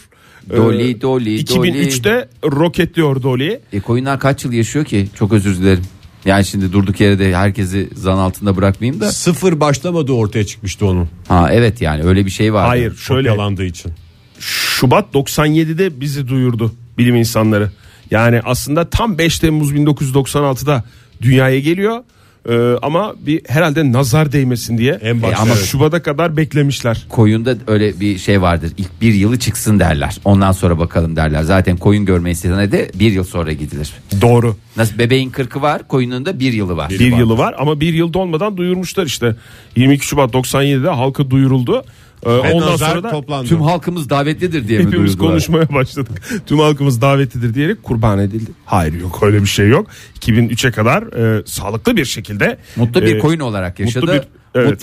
[0.53, 3.59] E, Dolly, Dolly, 2003'te roketliyor Dolly.
[3.73, 5.07] E, koyunlar kaç yıl yaşıyor ki?
[5.19, 5.83] Çok özür dilerim.
[6.25, 9.11] Yani şimdi durduk yere de herkesi zan altında bırakmayayım da.
[9.11, 11.09] Sıfır başlamadığı ortaya çıkmıştı onun.
[11.27, 12.67] Ha evet yani öyle bir şey var.
[12.67, 13.91] Hayır şöyle yalandığı için.
[14.39, 17.71] Şubat 97'de bizi duyurdu bilim insanları.
[18.11, 20.83] Yani aslında tam 5 Temmuz 1996'da
[21.21, 22.03] dünyaya geliyor.
[22.49, 25.65] Ee, ama bir herhalde nazar değmesin diye En başta E, ama evet.
[25.65, 27.05] Şubat'a kadar beklemişler.
[27.09, 28.71] Koyunda öyle bir şey vardır.
[28.77, 30.17] İlk bir yılı çıksın derler.
[30.25, 31.43] Ondan sonra bakalım derler.
[31.43, 33.93] Zaten koyun görme istediğine de bir yıl sonra gidilir.
[34.21, 34.55] Doğru.
[34.77, 36.89] Nasıl bebeğin kırkı var koyunun da bir yılı var.
[36.89, 39.35] Bir yılı var ama bir yıl dolmadan duyurmuşlar işte.
[39.75, 41.85] 22 Şubat 97'de halka duyuruldu.
[42.25, 43.47] Ee, Ve ondan nazar sonra da toplandı.
[43.49, 45.29] Tüm halkımız davetlidir diye mi hepimiz duyurdular?
[45.31, 46.21] konuşmaya başladık.
[46.45, 48.51] Tüm halkımız davetlidir diyerek kurban edildi.
[48.65, 49.87] Hayır yok öyle bir şey yok.
[50.19, 51.03] 2003'e kadar
[51.37, 54.05] e, sağlıklı bir şekilde Mutlu bir e, koyun olarak yaşadı.
[54.05, 54.27] mutlu Mutlu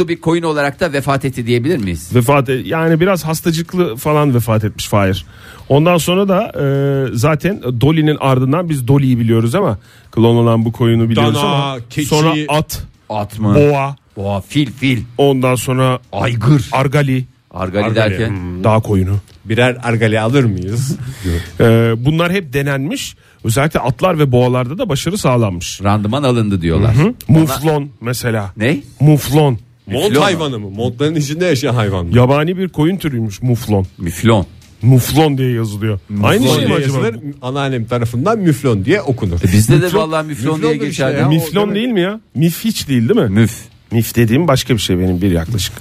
[0.02, 0.20] bir- bir, evet.
[0.20, 2.14] koyun olarak da vefat etti diyebilir miyiz?
[2.14, 5.24] vefat e- yani biraz hastacıklı falan vefat etmiş Fahir.
[5.68, 9.78] Ondan sonra da e, zaten Dolly'nin ardından biz Dolly'yi biliyoruz ama
[10.11, 12.09] klon olan bu koyunu biliyoruz Dana, ama keçi.
[12.09, 13.55] sonra at, At mı?
[13.55, 14.98] boğa, Boğa, fil, fil.
[15.18, 16.68] ondan sonra Aygır.
[16.72, 18.28] argali, Argali, Argali, derken.
[18.28, 18.64] Hmm.
[18.64, 19.16] dağ koyunu.
[19.44, 20.96] Birer argali alır mıyız?
[21.60, 21.64] E,
[21.98, 23.16] bunlar hep denenmiş.
[23.44, 25.80] Özellikle atlar ve boğalarda da başarı sağlanmış.
[25.84, 26.94] Randıman alındı diyorlar.
[27.28, 28.52] Muflon mesela.
[28.56, 28.80] Ne?
[29.00, 29.58] Muflon.
[29.86, 30.70] Mont hayvanı mı?
[30.70, 32.16] Montların içinde yaşayan hayvan mı?
[32.16, 33.86] Yabani bir koyun türüymüş muflon.
[33.98, 34.46] Müflon.
[34.82, 36.00] Muflon diye yazılıyor.
[36.22, 36.80] Aynı şey mi acaba?
[36.80, 39.40] yazılır, anneannem tarafından müflon diye okunur.
[39.40, 41.18] E bizde de vallahi müflon müflon diye geçer.
[41.18, 41.28] ya.
[41.28, 41.44] Müf.
[41.44, 42.20] Miflon değil mi ya?
[42.34, 43.40] Mif hiç değil değil mi?
[43.40, 43.71] Müf.
[43.92, 45.72] Mif dediğim başka bir şey benim bir yaklaşık.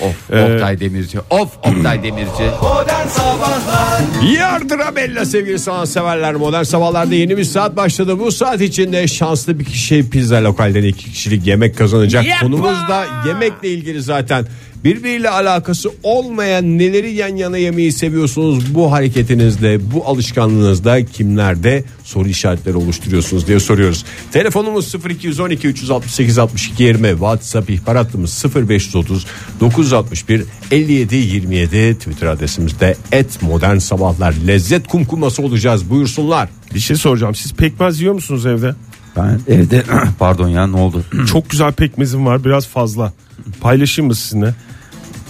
[0.00, 1.18] Of Ee, Oktay Demirci.
[1.30, 2.50] Of Oktay Demirci.
[2.62, 4.00] Modern Sabahlar
[4.38, 8.18] Yardıra bella sevgili sanatseverler modern sabahlarda yeni bir saat başladı.
[8.18, 12.24] Bu saat içinde şanslı bir kişi pizza lokalden iki kişilik yemek kazanacak.
[12.26, 12.40] Yapma!
[12.40, 14.46] Konumuz da yemekle ilgili zaten.
[14.84, 22.76] Birbiriyle alakası olmayan neleri yan yana yemeyi seviyorsunuz bu hareketinizde bu alışkanlığınızda kimlerde soru işaretleri
[22.76, 24.04] oluşturuyorsunuz diye soruyoruz.
[24.32, 29.26] Telefonumuz 0212 368 62 20 WhatsApp ihbar hattımız 0530
[29.60, 36.48] 961 57 27 Twitter adresimizde et modern sabahlar lezzet kumkuması olacağız buyursunlar.
[36.74, 37.34] Bir şey soracağım.
[37.34, 38.74] Siz pekmez yiyor musunuz evde?
[39.16, 39.84] Ben evde
[40.18, 41.04] pardon ya ne oldu?
[41.32, 43.12] Çok güzel pekmezim var biraz fazla.
[43.60, 44.54] Paylaşayım mı sizinle?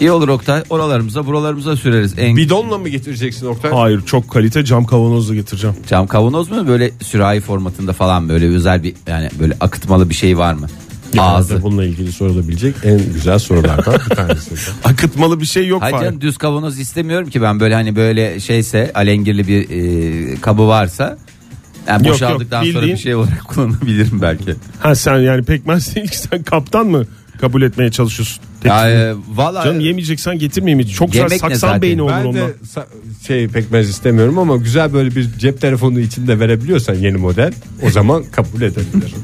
[0.01, 0.63] İyi olur Oktay.
[0.71, 2.15] Oralarımıza buralarımıza süreriz.
[2.19, 3.73] En Bidonla mı getireceksin Oktay?
[3.73, 5.77] Hayır çok kalite cam kavanozla getireceğim.
[5.89, 10.39] cam kavanoz mu böyle sürahi formatında falan böyle özel bir yani böyle akıtmalı bir şey
[10.39, 10.67] var mı?
[11.19, 11.55] Ağzı.
[11.55, 11.63] Ağzı.
[11.63, 14.55] Bununla ilgili sorulabilecek en güzel sorulardan bir tanesi.
[14.85, 18.91] Akıtmalı bir şey yok Hayır canım düz kavanoz istemiyorum ki ben böyle hani böyle şeyse
[18.95, 21.19] alengirli bir e, kabı varsa
[21.91, 24.55] yani Yok, boşaldıktan yok, sonra bildiğin- bir şey olarak kullanabilirim belki.
[24.81, 27.07] Ha sen yani pekmez değil ki sen kaptan mı
[27.41, 28.43] kabul etmeye çalışıyorsun?
[28.65, 30.95] Ya e, valla Canım yemeyeceksen getirmeyeyim hiç.
[30.97, 31.83] Çok güzel saksan zaten?
[31.83, 32.49] beyni olur Ben ondan.
[32.49, 32.55] de
[33.27, 38.25] şey pekmez istemiyorum ama güzel böyle bir cep telefonu içinde verebiliyorsan yeni model o zaman
[38.33, 39.19] kabul edebilirim.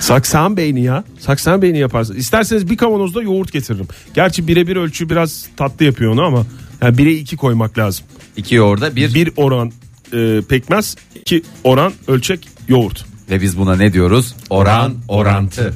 [0.00, 1.04] Saksan beyni ya.
[1.18, 2.14] Saksan beyni yaparsın.
[2.14, 3.88] İsterseniz bir kavanozda yoğurt getiririm.
[4.14, 6.46] Gerçi birebir ölçü biraz tatlı yapıyor onu ama
[6.82, 8.04] yani bire iki koymak lazım.
[8.36, 9.72] iki yoğurda bir, Bir oran
[10.12, 13.04] e, pekmez, iki oran ölçek yoğurt.
[13.30, 14.34] ve biz buna ne diyoruz?
[14.50, 15.74] Oran orantı.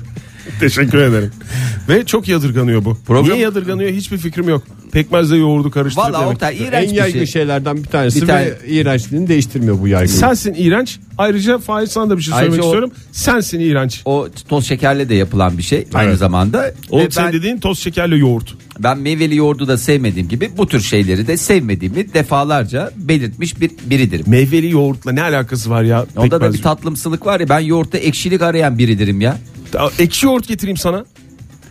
[0.60, 1.30] Teşekkür ederim.
[1.88, 2.98] Ve çok yadırganıyor bu.
[3.06, 4.62] Program- Niye yadırganıyor hiçbir fikrim yok.
[4.92, 6.34] Pekmezle yoğurdu karıştırıp Valla yemek.
[6.34, 7.26] Oktay en iğrenç bir yaygın şey.
[7.26, 10.12] şeylerden bir tanesi Bir tane- ve iğrençliğini değiştirmiyor bu yaygın.
[10.14, 10.98] Sensin iğrenç.
[11.18, 12.90] Ayrıca Faiz sana da bir şey Ayrıca söylemek o- istiyorum.
[13.12, 14.02] Sensin iğrenç.
[14.04, 16.18] O toz şekerle de yapılan bir şey aynı Evet.
[16.18, 16.74] zamanda.
[16.90, 18.54] O Ve sen ben, dediğin toz şekerli yoğurt.
[18.78, 24.26] Ben meyveli yoğurdu da sevmediğim gibi bu tür şeyleri de sevmediğimi defalarca belirtmiş bir biridir.
[24.26, 26.06] Meyveli yoğurtla ne alakası var ya?
[26.16, 29.38] Onda da bir tatlımsılık var ya ben yoğurtta ekşilik arayan biridirim ya.
[29.72, 31.04] Ta- Ekşi yoğurt getireyim sana.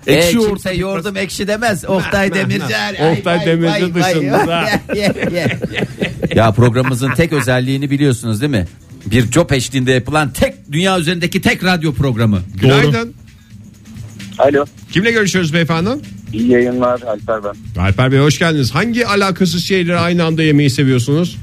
[0.08, 0.50] E, Ekşi yoğurt.
[0.50, 1.86] kimse yoğurdum ekşi demez.
[1.86, 2.64] Oktay Demirci.
[3.18, 4.70] Oktay Demirci dışında.
[6.36, 8.66] ya programımızın tek özelliğini biliyorsunuz değil mi?
[9.06, 12.42] Bir job eşliğinde yapılan tek dünya üzerindeki tek radyo programı.
[12.62, 13.14] Günaydın.
[14.40, 14.66] Alo.
[14.92, 15.90] Kimle görüşüyoruz beyefendi?
[16.34, 17.82] İyi yayınlar Alper ben.
[17.82, 18.76] Alper Bey hoş geldiniz.
[18.76, 21.38] Hangi alakasız şeyleri aynı anda yemeyi seviyorsunuz?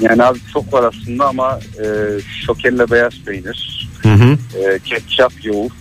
[0.00, 1.84] Yani abi çok var aslında ama e,
[2.46, 5.72] şokelle beyaz peynir, e, ketçap, yoğurt.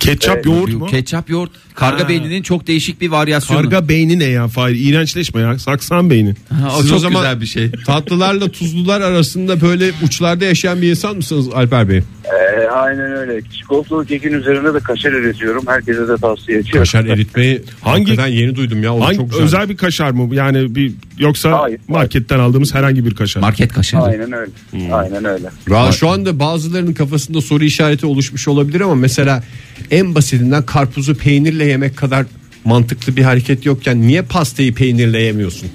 [0.00, 0.46] Ketçap Evet.
[0.46, 0.86] yoğurt mu?
[0.86, 1.50] Ketçap yoğurt.
[1.74, 2.08] Karga Ha.
[2.08, 3.62] beyninin çok değişik bir varyasyonu.
[3.62, 4.74] Karga beyni ne ya Fahir?
[4.76, 5.58] İğrençleşme ya.
[5.58, 6.34] Saksan beyni.
[6.50, 7.70] Ha, o Siz çok o zaman- güzel bir şey.
[7.86, 11.98] Tatlılarla tuzlular arasında böyle uçlarda yaşayan bir insan mısınız Alper Bey?
[11.98, 12.02] E,
[12.72, 13.42] aynen öyle.
[13.60, 15.62] Çikolatalı kekin üzerine de kaşar eritiyorum.
[15.66, 16.78] Herkese de tavsiye ediyorum.
[16.80, 18.94] Kaşar eritmeyi Hangi- hakikaten yeni duydum ya.
[18.94, 19.44] O Hangi, çok güzel.
[19.44, 20.34] özel bir kaşar mı?
[20.34, 21.80] Yani bir yoksa Hayır.
[21.88, 23.40] marketten aldığımız herhangi bir kaşar.
[23.40, 24.02] Market kaşarı.
[24.02, 24.50] Aynen öyle.
[24.94, 25.46] Aynen öyle.
[25.70, 29.42] Ya şu anda bazılarının kafasında soru işareti oluşmuş olabilir ama mesela
[29.90, 32.26] en basitinden karpuzu peynirle yemek kadar
[32.64, 35.68] mantıklı bir hareket yokken niye pastayı peynirle yemiyorsun?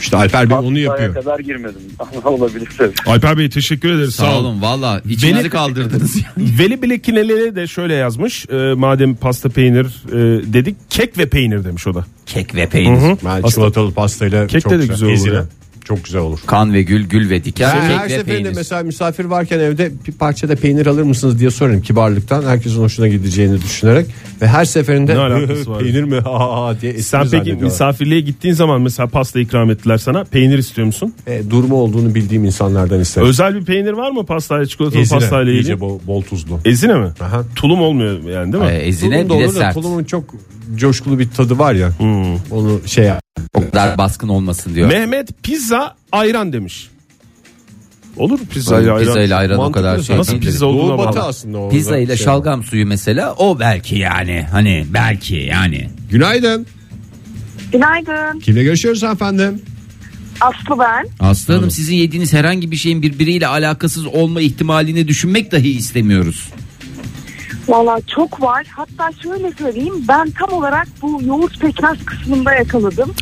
[0.00, 1.14] İşte Alper Bey onu yapıyor.
[1.14, 1.80] kadar girmedim.
[2.24, 2.92] Olabilir tabii.
[3.06, 4.14] Alper Bey teşekkür ederiz.
[4.14, 6.58] Sağ olun valla içinizi Beni- kaldırdınız yani.
[6.58, 8.46] Veli Bilekineli de şöyle yazmış.
[8.50, 12.04] e, madem pasta peynir e, dedik kek ve peynir demiş o da.
[12.26, 12.96] Kek ve peynir.
[13.00, 13.16] Hı hı.
[13.24, 15.44] Ben Aslında- çikolatalı pastayla Kek çok de de güzel, olur.
[15.90, 16.38] Çok güzel olur.
[16.46, 17.68] Kan ve gül, gül ve diken.
[17.76, 18.56] Yani kek her seferinde peynir.
[18.56, 22.42] mesela misafir varken evde bir parçada peynir alır mısınız diye sorarım kibarlıktan.
[22.42, 24.06] Herkesin hoşuna gideceğini düşünerek.
[24.42, 25.78] Ve her seferinde Ne alakası var?
[25.78, 27.64] peynir mi ha ha diye espri Sen peki zannediyorlar.
[27.64, 30.24] misafirliğe gittiğin zaman mesela pasta ikram ettiler sana.
[30.24, 31.14] Peynir istiyor musun?
[31.26, 33.28] E, durma olduğunu bildiğim insanlardan isterim.
[33.28, 35.66] Özel bir peynir var mı pastayla çikolatalı Ezine, pastayla ilgili?
[35.66, 36.58] iyice bol, bol tuzlu.
[36.64, 37.08] Ezine mi?
[37.20, 37.44] Aha.
[37.56, 38.70] Tulum olmuyor yani değil mi?
[38.70, 39.74] Ee, ezine Tulum da bir de olur da sert.
[39.74, 40.24] tulumun çok
[40.76, 41.88] coşkulu bir tadı var ya.
[41.98, 42.34] Hmm.
[42.50, 43.10] Onu şey.
[43.54, 44.88] O kadar baskın olmasın diyor.
[44.88, 46.88] Mehmet pizza ayran demiş.
[48.16, 49.04] Olur pizza ile ayran.
[49.06, 50.42] Pizza ile ayran o Mantıklı kadar şey Nasıl değil.
[50.42, 51.28] pizza olduğuna Doğu batı bağlı.
[51.28, 51.68] aslında o.
[51.70, 52.24] Pizza ile şey.
[52.24, 55.90] şalgam suyu mesela o belki yani hani belki yani.
[56.10, 56.66] Günaydın.
[57.72, 58.40] Günaydın.
[58.40, 59.62] Kimle görüşüyoruz efendim?
[60.40, 61.06] Aslı ben.
[61.20, 66.48] Aslı Hanım sizin yediğiniz herhangi bir şeyin birbiriyle alakasız olma ihtimalini düşünmek dahi istemiyoruz.
[67.68, 68.66] Valla çok var.
[68.76, 70.04] Hatta şöyle söyleyeyim.
[70.08, 73.14] Ben tam olarak bu yoğurt pekmez kısmında yakaladım.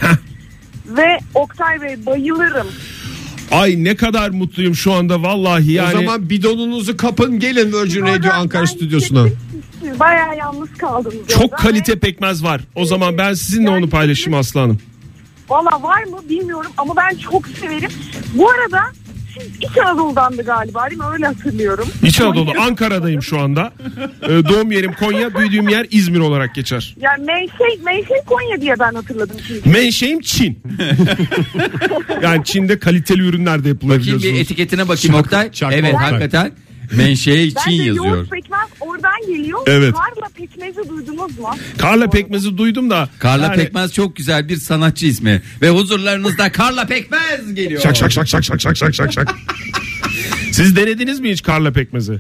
[0.87, 2.66] Ve Oktay Bey bayılırım.
[3.51, 5.96] Ay ne kadar mutluyum şu anda vallahi yani.
[5.96, 9.27] O zaman bidonunuzu kapın gelin Virgin Radio Ankara ben stüdyosuna.
[10.01, 11.29] Bayağı yalnız kaldınız.
[11.29, 12.61] çok orada kalite ve- pekmez var.
[12.74, 14.79] O zaman ben sizinle onu paylaşayım aslanım.
[15.48, 17.90] Valla var mı bilmiyorum ama ben çok severim.
[18.35, 18.83] Bu arada
[19.61, 21.07] İç Anadolu'dandı galiba değil mi?
[21.12, 21.88] Öyle hatırlıyorum.
[22.03, 23.73] İç Anadolu Ankara'dayım şu anda.
[24.23, 26.97] Ee, doğum yerim Konya, büyüdüğüm yer İzmir olarak geçer.
[27.01, 29.71] Yani Menşe, Menşe Konya diye ben hatırladım çünkü.
[29.71, 30.59] Menşeim Çin.
[32.23, 34.41] yani Çin'de kaliteli ürünler de yapılır Bakayım bir biliyorsunuz.
[34.41, 35.53] etiketine bakayım Oktay.
[35.53, 36.11] çak evet Oktay.
[36.11, 36.53] hakikaten
[36.96, 38.07] menşei Ben Çin de yazıyor.
[38.07, 39.59] yoğurt pekmez oradan geliyor.
[39.66, 39.94] Evet.
[39.94, 41.48] Karla pekmezi duydunuz mu?
[41.79, 43.09] Karla pekmezi duydum da.
[43.18, 45.42] Karla yani- Pekmez çok güzel bir sanatçı ismi.
[45.62, 47.81] Ve huzurlarınızda Karla Pekmez geliyor.
[47.83, 49.35] Şak şak şak şak şak şak şak şak şak.
[50.53, 52.18] Siz denediniz mi hiç karla pekmezi?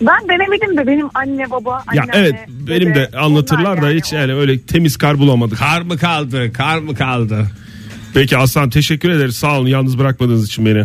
[0.00, 3.98] Ben denemedim de benim anne baba Ya anneanne, evet benim de anlatırlar onlar da yani
[4.00, 5.58] hiç o- yani öyle temiz kar bulamadık.
[5.58, 6.52] Kar mı kaldı?
[6.52, 7.46] Kar mı kaldı?
[8.14, 10.84] Peki Aslan teşekkür ederiz sağ olun yalnız bırakmadığınız için beni.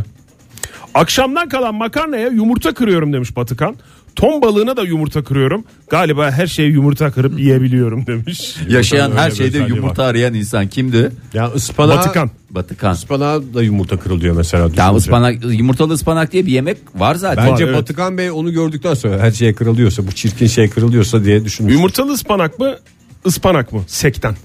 [0.96, 3.76] Akşamdan kalan makarnaya yumurta kırıyorum demiş Batıkan.
[4.16, 5.64] Ton balığına da yumurta kırıyorum.
[5.90, 8.56] Galiba her şeye yumurta kırıp yiyebiliyorum demiş.
[8.70, 11.12] Yaşayan her şeyde yumurta arayan insan kimdi?
[11.34, 12.32] Ya ıspanağa, Batıkan.
[12.50, 12.92] Batıkan.
[12.92, 14.64] ıspanağa da yumurta kırılıyor mesela.
[14.64, 14.98] Ya düşününce.
[14.98, 17.52] ıspanak, yumurtalı ıspanak diye bir yemek var zaten.
[17.52, 17.82] Bence Var, evet.
[17.82, 21.74] Batıkan Bey onu gördükten sonra her şeye kırılıyorsa bu çirkin şey kırılıyorsa diye düşünmüş.
[21.74, 22.76] Yumurtalı ıspanak mı?
[23.26, 23.82] Ispanak mı?
[23.88, 24.36] Sekten.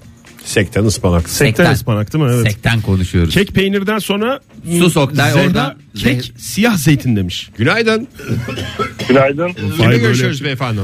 [0.51, 1.29] Sekten ıspanak.
[1.29, 2.31] Sekten, ıspanak değil mi?
[2.33, 2.51] Evet.
[2.51, 3.33] Sekten konuşuyoruz.
[3.33, 4.39] Kek peynirden sonra
[4.79, 7.49] Sus Oktay, Zehra, oradan kek zeh- siyah zeytin demiş.
[7.57, 8.07] Günaydın.
[9.07, 9.53] Günaydın.
[9.53, 10.81] Kimle böyle görüşüyoruz beyefendi?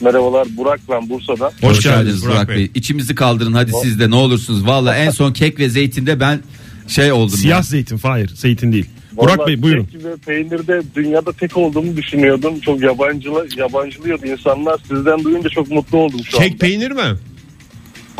[0.00, 1.50] Merhabalar Burak ben Bursa'dan.
[1.60, 2.56] Hoş, Hoş geldiniz Burak, Burak Bey.
[2.56, 2.70] Bey.
[2.74, 4.66] İçimizi kaldırın hadi siz de ne olursunuz.
[4.66, 6.40] Valla en son kek ve zeytinde ben
[6.88, 7.36] şey oldum.
[7.38, 7.62] Siyah ya.
[7.62, 8.86] zeytin Fahir zeytin değil.
[9.12, 9.84] Burak Vallahi Bey buyurun.
[9.84, 12.60] kek ve peynirde dünyada tek olduğumu düşünüyordum.
[12.60, 14.80] Çok yabancılı, yabancılıyordu insanlar.
[14.88, 16.56] Sizden duyunca çok mutlu oldum şu Kek anda.
[16.58, 17.02] peynir mi?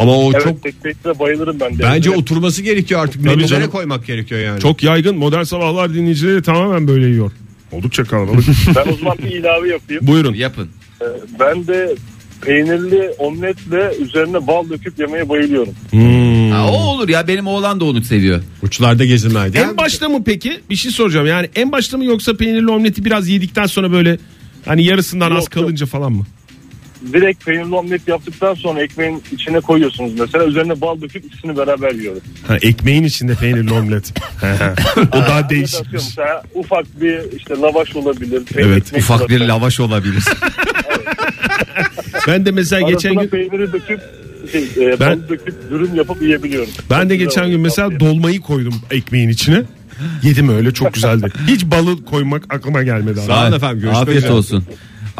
[0.03, 1.83] Ama o Evet çok tek bayılırım ben de.
[1.83, 2.19] bence Evet.
[2.19, 3.23] oturması gerekiyor artık.
[3.25, 4.61] Menülere koymak gerekiyor yani.
[4.61, 7.33] Çok yaygın modern sabahlar dinleyicileri tamamen böyle yiyor.
[7.73, 8.45] Oldukça kalabalık.
[8.77, 10.07] Ben o zaman bir ilave yapayım.
[10.07, 10.35] buyurun.
[10.35, 10.69] Yapın.
[11.03, 11.05] Ee,
[11.41, 11.95] Ben de
[12.43, 15.75] peynirli omletle üzerine bal döküp yemeye bayılıyorum.
[15.91, 16.51] Hmm.
[16.51, 18.41] Ha, o olur ya benim oğlan da onu seviyor.
[18.63, 19.59] Uçlarda gezinmeydi.
[19.59, 20.61] En başta mı peki?
[20.71, 21.27] Bir şey soracağım.
[21.27, 24.19] Yani en başta mı yoksa peynirli omleti biraz yedikten sonra böyle
[24.67, 25.65] hani yarısından az Yok, yok.
[25.65, 26.27] kalınca falan mı?
[27.13, 30.45] Direkt peynirli omlet yaptıktan sonra ekmeğin içine koyuyorsunuz mesela.
[30.45, 32.23] Üzerine bal döküp ikisini beraber yiyorum.
[32.49, 34.13] Ha, ekmeğin içinde peynirli omlet.
[35.13, 35.81] o daha değişik.
[35.81, 38.43] atıyorum mesela ufak bir işte lavaş olabilir.
[38.57, 39.49] Evet, Ufak bir olabilir.
[39.49, 40.25] lavaş olabilir.
[42.27, 44.01] Ben de mesela geçen Arasına gün peyniri döküp
[44.53, 46.71] şey, e, Ben- döküp dürüm yapıp yiyebiliyorum.
[46.91, 49.63] ben de Çok geçen gün mesela dolmayı koydum ekmeğin içine.
[50.23, 51.27] Yedim öyle çok güzeldi.
[51.47, 53.21] Hiç balı koymak aklıma gelmedi.
[53.27, 53.89] Sağ olun efendim.
[53.95, 54.65] Afiyet olsun.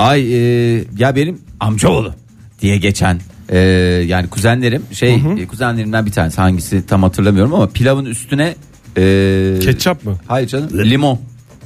[0.01, 2.15] Ay e, ya benim amcaoğlu
[2.63, 3.59] diye geçen e,
[4.07, 8.55] yani kuzenlerim şey e, kuzenlerimden bir tanesi hangisi tam hatırlamıyorum ama pilavın üstüne
[8.97, 10.17] e, Ketçap mı?
[10.27, 11.21] Hayır canım limon.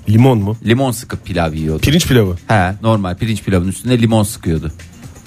[0.09, 0.57] Limon mu?
[0.66, 1.81] Limon sıkıp pilav yiyordu.
[1.81, 2.37] Pirinç pilavı.
[2.49, 4.73] He normal pirinç pilavın üstüne limon sıkıyordu.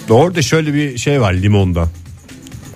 [0.09, 1.87] Orada şöyle bir şey var limonda.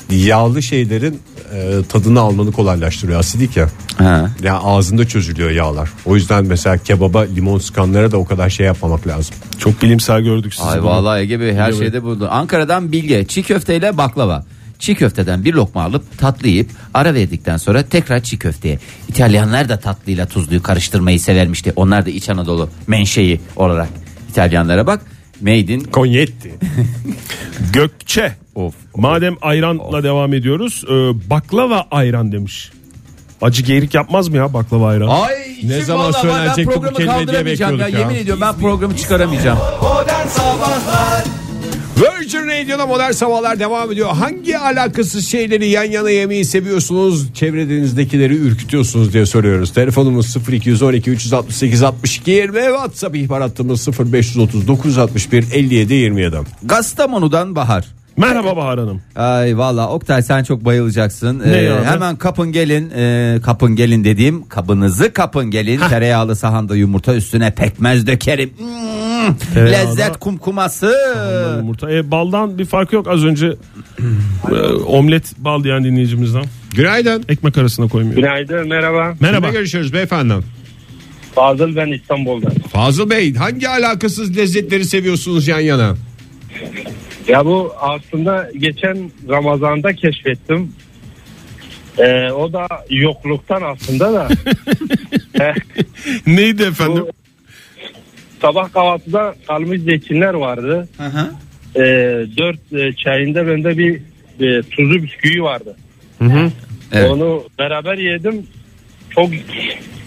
[0.10, 1.20] Yağlı şeylerin
[1.54, 3.20] e, tadını almanı kolaylaştırıyor.
[3.20, 3.70] Asidik ya.
[3.98, 4.46] He.
[4.48, 5.90] Ya ağzında çözülüyor yağlar.
[6.06, 9.36] O yüzden mesela kebaba limon sıkanlara da o kadar şey yapmamak lazım.
[9.60, 10.68] Çok bilimsel gördük sizi.
[10.68, 10.90] Ay bunu.
[10.90, 12.28] vallahi Ege Bey her şeyde buldu.
[12.32, 14.44] Ankara'dan Bilge çiğ köfteyle baklava.
[14.80, 18.80] Çiğ köfteden bir lokma alıp tatlı yiyip ara verdikten sonra tekrar çiğ köfteye.
[19.08, 21.74] İtalyanlar da tatlıyla tuzluyu karıştırmayı severmişti.
[21.76, 23.90] Onlar da İç Anadolu menşei olarak
[24.30, 25.02] İtalyanlara bak.
[25.42, 26.56] Made in Konyetti.
[27.74, 28.36] Gökçe.
[28.56, 28.74] Of.
[28.96, 30.84] Madem ayranla devam ediyoruz.
[30.88, 32.72] e, baklava ayran demiş.
[33.42, 35.08] Acı geğirik yapmaz mı ya baklava ayran?
[35.08, 35.34] Ay
[35.64, 37.86] Ne zaman söylenecekti bu programı kelime diye kaldıramayacağım ya.
[37.86, 38.00] bekliyorduk ya.
[38.00, 39.60] Yemin ediyorum ben programı çıkaramayacağım.
[39.82, 41.24] Modern Sabahlar
[41.98, 44.10] Virgin Radio'da modern sabahlar devam ediyor.
[44.10, 47.34] Hangi alakasız şeyleri yan yana yemeyi seviyorsunuz?
[47.34, 49.74] Çevrenizdekileri ürkütüyorsunuz diye soruyoruz.
[49.74, 56.36] Telefonumuz 0212 368 62 20 WhatsApp ihbar hattımız 0530 961 57 27.
[56.64, 57.86] Gastamonu'dan Bahar.
[58.18, 59.02] Merhaba Bahar Hanım.
[59.16, 61.40] Ay valla Oktay sen çok bayılacaksın.
[61.46, 65.80] Ne Ee, hemen kapın gelin e, kapın gelin dediğim kabınızı kapın gelin.
[65.90, 68.54] Tereyağlı sahanda yumurta üstüne pekmez dökerim.
[68.60, 70.94] Mm, lezzet kumkuması.
[71.58, 71.92] Yumurta.
[71.92, 73.54] E, baldan bir farkı yok az önce
[74.52, 76.44] e, omlet bal diyen dinleyicimizden.
[76.76, 77.24] Günaydın.
[77.30, 78.16] Ekmek arasına koymuyor.
[78.16, 79.14] Günaydın merhaba.
[79.20, 79.46] Merhaba.
[79.46, 80.34] Kimle görüşüyoruz beyefendi?
[81.36, 82.52] Fazıl ben İstanbul'dan.
[82.74, 85.96] Fazıl Bey hangi alakasız lezzetleri seviyorsunuz yan yana?
[87.28, 90.74] Ya bu aslında geçen Ramazan'da keşfettim.
[91.98, 94.28] Ee, o da yokluktan aslında da.
[95.42, 95.54] Eh,
[96.28, 97.04] Neydi efendim?
[97.08, 97.10] bu
[98.42, 100.90] sabah kahvaltıda kalmış zeytinler vardı.
[100.98, 101.32] Hı hı.
[101.76, 101.82] Ee,
[102.38, 103.96] dört e, çayında bende bir
[104.40, 105.78] e, tuzlu bisküvi vardı.
[106.92, 107.10] Evet.
[107.12, 108.48] Onu beraber yedim.
[109.10, 109.30] Çok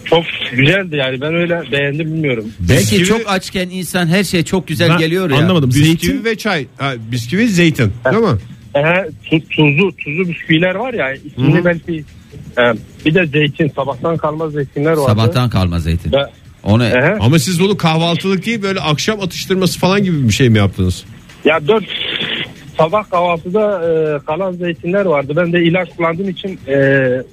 [0.05, 2.45] çok güzeldi yani ben öyle beğendim bilmiyorum.
[2.59, 5.37] Belki Bisküvi- çok açken insan her şey çok güzel Ben geliyor ya.
[5.37, 5.69] Anlamadım.
[5.69, 6.65] Bisküvi Zeytin ve çay.
[6.77, 8.37] Ha, bisküvi zeytin değil mi?
[8.75, 12.03] Ehe, tu- tuzlu tuzlu bisküviler var ya ismini belki
[12.57, 12.61] Ee,
[13.05, 15.01] bir de zeytin sabahtan kalma zeytinler vardı.
[15.05, 16.11] Sabahtan kalma zeytin.
[16.11, 16.29] Ve-
[16.63, 17.17] Onu Ehe.
[17.19, 21.03] Ama siz bunu kahvaltılık değil böyle akşam atıştırması falan gibi bir şey mi yaptınız?
[21.45, 21.83] Ya dört
[22.77, 25.33] sabah kahvaltıda e, kalan zeytinler vardı.
[25.35, 26.77] Ben de ilaç kullandığım için e,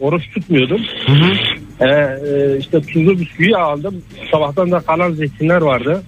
[0.00, 0.80] oruç tutmuyordum.
[1.08, 1.12] E,
[1.86, 4.02] e, işte tuzlu bisküvi aldım.
[4.30, 6.02] Sabahtan da kalan zeytinler vardı.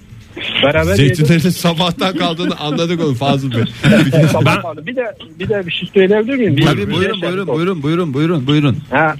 [0.62, 0.94] Beraber.
[0.94, 3.64] Zeytinlerin sabahtan kaldığını anladık onu Fazıl Bey.
[4.32, 4.87] Sabah kaldı.
[4.87, 5.04] Bir de
[5.38, 6.56] bir de bir şey söyleyebilir miyim?
[6.56, 7.56] Bir- Tabii bir buyurun şey buyurun yapalım.
[7.58, 8.76] buyurun buyurun buyurun buyurun.
[8.90, 9.14] Ha,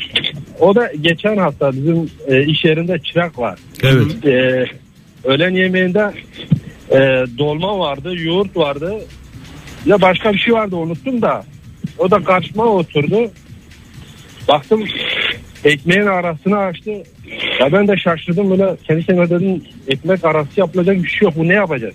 [0.61, 3.59] o da geçen hafta bizim e, iş yerinde çırak var.
[3.83, 4.25] Evet.
[4.27, 4.65] E,
[5.25, 6.13] öğlen yemeğinde
[6.91, 6.99] e,
[7.39, 8.93] dolma vardı, yoğurt vardı.
[9.87, 11.45] Ya başka bir şey vardı unuttum da.
[11.99, 13.31] O da karşıma oturdu.
[14.49, 14.85] Baktım
[15.65, 16.91] ekmeğin arasını açtı.
[17.61, 21.49] Ya ben de şaşırdım böyle kendi kendime dedim ekmek arası yapılacak bir şey yok bu
[21.49, 21.95] ne yapacağız?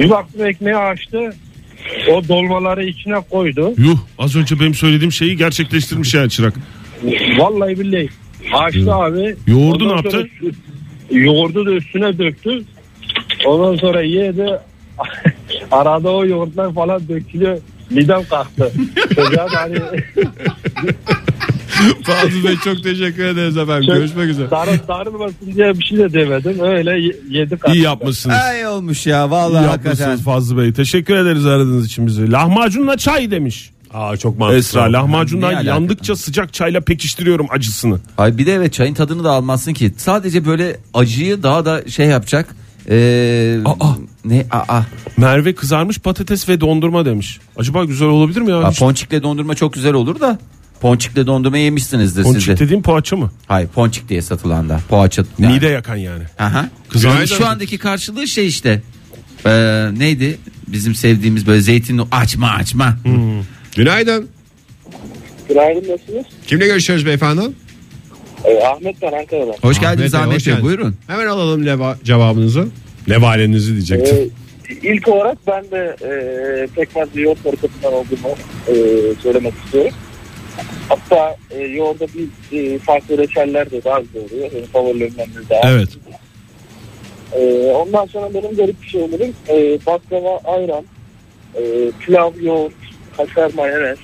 [0.00, 1.34] Bir baktım ekmeği açtı.
[2.12, 3.74] O dolmaları içine koydu.
[3.78, 6.54] Yuh az önce benim söylediğim şeyi gerçekleştirmiş yani çırak.
[7.38, 8.08] Vallahi billahi.
[8.52, 9.36] Açtı abi.
[9.46, 10.28] Yoğurdu Ondan ne yaptı?
[11.10, 12.64] Yoğurdu da üstüne döktü.
[13.46, 14.46] Ondan sonra yedi.
[15.70, 17.58] Arada o yoğurtlar falan dökülüyor.
[17.90, 18.72] Midem kalktı.
[19.14, 19.76] Çocuğa da hani
[22.02, 23.94] Fazıl Bey çok teşekkür ederiz efendim.
[23.94, 24.48] Görüşmek üzere.
[24.48, 26.60] sarı, sarılmasın diye bir şey de demedim.
[26.60, 27.76] Öyle ye- yedi kalktı.
[27.78, 28.36] İyi yapmışsınız.
[28.36, 29.90] Ay olmuş ya vallahi İyi hakikaten.
[29.90, 30.72] yapmışsınız Fazlı Bey.
[30.72, 32.32] Teşekkür ederiz aradığınız için bizi.
[32.32, 33.70] Lahmacunla çay demiş.
[33.94, 34.58] Aa çok mantıklı.
[34.58, 35.62] Esra lahmacundan alaka?
[35.62, 37.98] yandıkça sıcak çayla pekiştiriyorum acısını.
[38.18, 39.92] Ay bir de evet çayın tadını da almazsın ki.
[39.96, 42.46] Sadece böyle acıyı daha da şey yapacak.
[42.90, 43.86] Ee, Aa.
[44.24, 44.80] ne aa.
[45.16, 47.38] Merve kızarmış patates ve dondurma demiş.
[47.56, 48.58] Acaba güzel olabilir mi ya?
[48.58, 50.38] Aa, Hiç- ponçikle dondurma çok güzel olur da.
[50.80, 52.58] Ponçikle dondurma yemişsinizdir siz Ponçik de.
[52.58, 53.30] dediğim poğaça mı?
[53.48, 54.80] Hayır ponçik diye satılan da.
[54.88, 55.24] Poğaça.
[55.38, 55.54] yani.
[55.54, 56.22] Mide yakan yani.
[56.38, 56.68] Aha.
[56.88, 58.82] Kızarmış Şu andaki karşılığı şey işte.
[59.46, 59.50] Ee,
[59.98, 60.38] neydi?
[60.68, 62.96] Bizim sevdiğimiz böyle zeytinli açma açma.
[63.76, 64.28] Günaydın.
[65.48, 66.24] Günaydın nasılsınız?
[66.46, 67.40] Kimle görüşüyoruz beyefendi?
[68.44, 69.54] Ee, Ahmet ben Ankara'dan.
[69.62, 70.52] Hoş geldiniz Bey, Ahmet hoş Bey.
[70.54, 70.64] geldiniz.
[70.64, 70.96] Buyurun.
[71.06, 72.68] Hemen alalım leva cevabınızı.
[73.10, 74.16] Levalenizi diyecektim.
[74.16, 76.10] Ee, ilk olarak ben de e,
[76.66, 78.28] pekmez ve yoğurt hareketinden olduğumu
[78.68, 78.74] e,
[79.22, 79.92] söylemek istiyorum.
[80.88, 82.06] Hatta e, yoğurda
[82.52, 84.50] bir e, farklı reçeller de daha güzel oluyor.
[84.54, 85.70] Benim favorilerimden biri daha.
[85.72, 85.88] Evet.
[87.32, 90.84] E, ondan sonra benim garip bir şeylerim e, baklava, ayran,
[91.54, 91.62] e,
[92.00, 92.72] pilav, yoğurt,
[93.16, 93.98] kaşar, mayonez.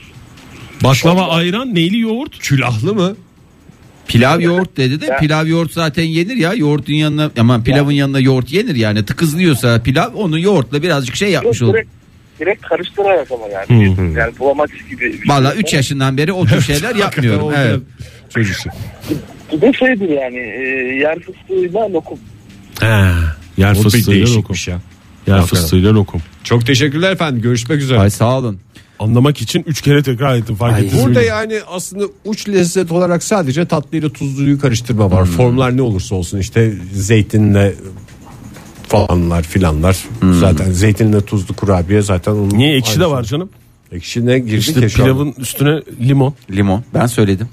[0.85, 2.39] Baklava ayran neyli yoğurt?
[2.39, 3.17] Külahlı mı?
[4.09, 5.17] Pilav yoğurt dedi de Ya.
[5.17, 6.55] pilav yoğurt zaten yenir ya.
[6.55, 9.05] Yoğurtun yanına aman pilavın yanına yoğurt yenir yani.
[9.05, 11.75] Tıkızlıyorsa pilav onu yoğurtla birazcık şey yapmış olur.
[11.75, 11.89] direkt,
[12.41, 13.97] direkt karıştırarak ama yani.
[14.19, 15.05] Yani bulamaç gibi.
[15.05, 15.29] bir şey.
[15.29, 17.53] Valla 3 yaşından beri o tür şeyler yapmıyorum.
[17.57, 17.81] Evet.
[18.31, 18.73] Çocuksun.
[19.53, 20.61] Bir de şeydir yani e,
[21.01, 22.19] yer fıstığıyla lokum.
[22.81, 23.11] He.
[23.57, 24.15] Yer fıstığıyla lokum.
[24.15, 24.79] değişikmiş ya.
[25.27, 26.23] Yer fıstığıyla lokum.
[26.45, 27.43] Çok teşekkürler efendim.
[27.43, 27.99] Görüşmek üzere.
[27.99, 28.61] Ay sağ olun.
[28.99, 31.07] Anlamak için üç kere tekrar ettim fark ettiniz mi?
[31.09, 35.25] Burada yani aslında uç lezzet olarak sadece tatlıyla tuzluyu karıştırma var.
[35.25, 37.75] Formlar ne olursa olsun işte zeytinle
[38.99, 39.97] falanlar filanlar.
[40.41, 43.51] Zaten zeytinle tuzlu kurabiye zaten onun Niye ekşi de var canım?
[43.93, 45.07] Ekşi ne girdi İşte ki şu an?
[45.09, 46.35] pilavın üstüne limon.
[46.51, 47.49] Limon ben söyledim.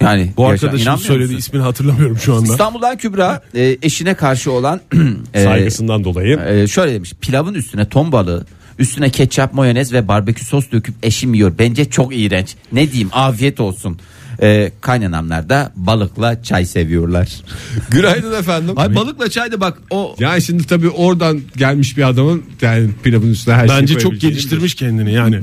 [0.00, 1.38] Yani Bu inanmıyor söylediği musun?
[1.38, 2.52] ismini hatırlamıyorum şu anda.
[2.52, 4.80] İstanbul'dan Kübra e, eşine karşı olan
[5.34, 6.38] e, Saygısından dolayı.
[6.48, 8.46] e, şöyle demiş pilavın üstüne ton balığı
[8.78, 13.60] üstüne ketçap mayonez ve barbekü sos döküp eşim yiyor bence çok iğrenç ne diyeyim afiyet
[13.60, 13.98] olsun
[14.42, 17.28] e, kaynanamlar da balıkla çay seviyorlar
[17.90, 18.74] Günaydın efendim.
[18.78, 23.30] ay balıkla çay da bak o Yani şimdi tabii oradan gelmiş bir adamın yani pilavın
[23.30, 25.40] üstüne her şeyi Bence çok koyabileceğini geliştirmiş kendini yani.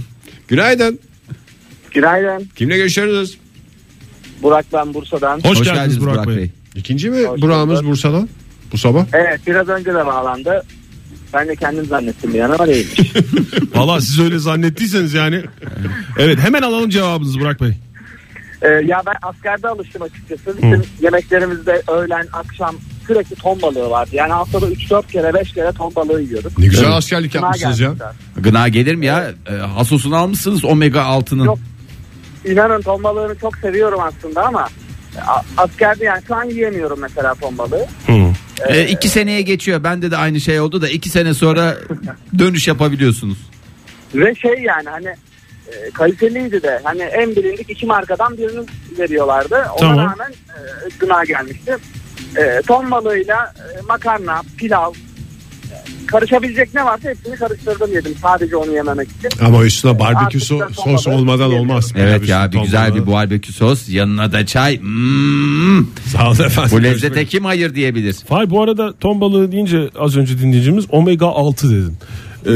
[0.47, 0.99] Günaydın.
[1.93, 2.49] Günaydın.
[2.55, 3.37] Kimle görüşüyoruz?
[4.43, 5.39] Burak ben Bursa'dan.
[5.43, 6.51] Hoş, geldiniz, Burak, Bey.
[6.75, 7.91] İkinci mi Hoş Burak'ımız bulduk.
[7.91, 8.29] Bursa'dan
[8.71, 9.05] bu sabah?
[9.13, 10.63] Evet biraz önce de bağlandı.
[11.33, 12.99] Ben de kendim zannettim bir an ama değilmiş.
[13.75, 15.43] Valla siz öyle zannettiyseniz yani.
[16.19, 17.73] Evet hemen alalım cevabınızı Burak Bey.
[18.61, 20.57] Ee, ya ben askerde alıştım açıkçası.
[20.57, 22.75] Bizim yemeklerimizde öğlen, akşam
[23.07, 24.09] sürekli ton balığı vardı.
[24.13, 26.57] Yani haftada 3-4 kere 5 kere ton balığı yiyorduk.
[26.57, 26.93] Ne güzel Evet.
[26.95, 27.87] askerlik Gına yapmışsınız ya.
[27.87, 28.11] gelmişler.
[28.37, 31.59] gına gelir mi ya e, hasosunu almışsınız omega 6'nın Yok.
[32.45, 34.67] İnanın ton balığını çok seviyorum aslında ama
[35.27, 37.85] a- askerde yani şu an yiyemiyorum mesela ton balığı.
[38.69, 41.77] E, iki seneye geçiyor bende de aynı şey oldu da iki sene sonra
[42.39, 43.37] dönüş yapabiliyorsunuz
[44.15, 45.15] Ve şey yani hani
[45.71, 48.65] e, kaliteliydi de hani en bilindik iki markadan birini
[48.99, 49.55] veriyorlardı.
[49.55, 49.97] Ona Tamam.
[49.97, 50.59] rağmen e,
[50.99, 51.77] gına gelmişti.
[52.37, 55.75] E, ton balığıyla e, makarna, pilav e,
[56.07, 59.45] karışabilecek ne varsa hepsini karıştırdım yedim sadece onu yememek için.
[59.45, 61.93] Ama üstüne barbekü Artık so- sos olmadan olmaz.
[61.97, 65.87] Evet Pilav ya üstü bir güzel bir barbekü sos yanına da çay Mm.
[66.11, 66.71] Sağ olun efendim.
[66.77, 71.25] bu lezzete kim hayır diyebilir Fay bu arada ton balığı deyince az önce dinleyicimiz omega
[71.25, 71.97] 6 dedin.
[72.45, 72.49] Ee,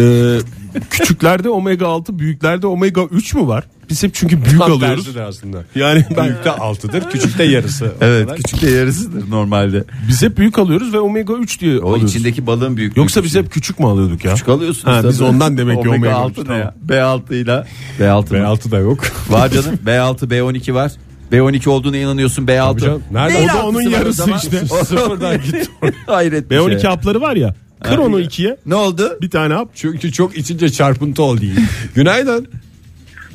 [0.90, 3.64] küçüklerde omega 6 büyüklerde omega 3 mü var?
[3.90, 5.18] Biz hep çünkü büyük Tam alıyoruz.
[5.18, 5.64] aslında.
[5.76, 7.86] Yani ben Büyükte altıdır, küçükte yarısı.
[8.02, 8.38] Evet Olarak.
[8.44, 9.84] küçük de yarısıdır normalde.
[10.08, 12.16] biz hep büyük alıyoruz ve omega 3 diye O alıyoruz.
[12.16, 12.98] içindeki balığın büyük.
[12.98, 14.32] Yoksa biz hep küçük mü alıyorduk ya?
[14.34, 14.96] küçük alıyorsunuz.
[14.96, 16.76] Ha, biz ondan demek ki omega 6 üç, ne ya?
[16.88, 17.64] B6 ile
[18.00, 18.38] B6 mı?
[18.38, 19.00] B6 da yok.
[19.30, 19.80] var canım.
[19.86, 20.92] B6 B12 var.
[21.32, 22.70] B12 olduğuna inanıyorsun B6.
[22.72, 23.04] Tabii canım.
[23.12, 23.38] Nerede?
[23.38, 24.66] O da onun yarısı işte.
[24.86, 25.64] Sıfırdan gitti.
[26.06, 26.90] Hayret bir B12 şey.
[26.90, 27.56] hapları var ya.
[27.84, 28.58] Kır onu ikiye.
[28.66, 29.18] Ne oldu?
[29.22, 29.70] Bir tane hap.
[29.76, 31.42] Çünkü çok içince çarpıntı oldu.
[31.96, 32.48] Günaydın.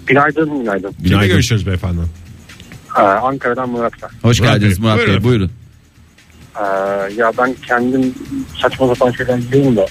[0.07, 0.92] Günaydın günaydın.
[1.07, 2.01] Kimle görüşürüz beyefendi?
[2.99, 4.09] Ee, Ankara'dan Murat ben.
[4.28, 5.07] Hoş Murat geldiniz Bey, Murat Bey.
[5.07, 5.22] buyurun.
[5.24, 5.51] Buyurun.
[6.57, 8.14] Ee, ya ben kendim
[8.62, 9.86] saçma sapan şeyler biliyorum da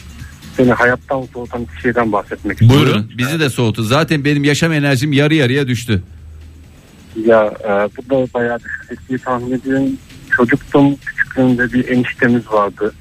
[0.58, 2.86] seni hayattan soğutan bir şeyden bahsetmek istiyorum.
[2.86, 3.12] Buyurun.
[3.18, 3.84] Bizi de soğutun.
[3.84, 6.03] Zaten benim yaşam enerjim yarı yarıya düştü.
[7.26, 9.89] Ya e, bu da bayağı düşecek diye tahmin ediyorum.
[10.38, 12.93] Çocuktum küçüklüğümde bir eniştemiz vardı.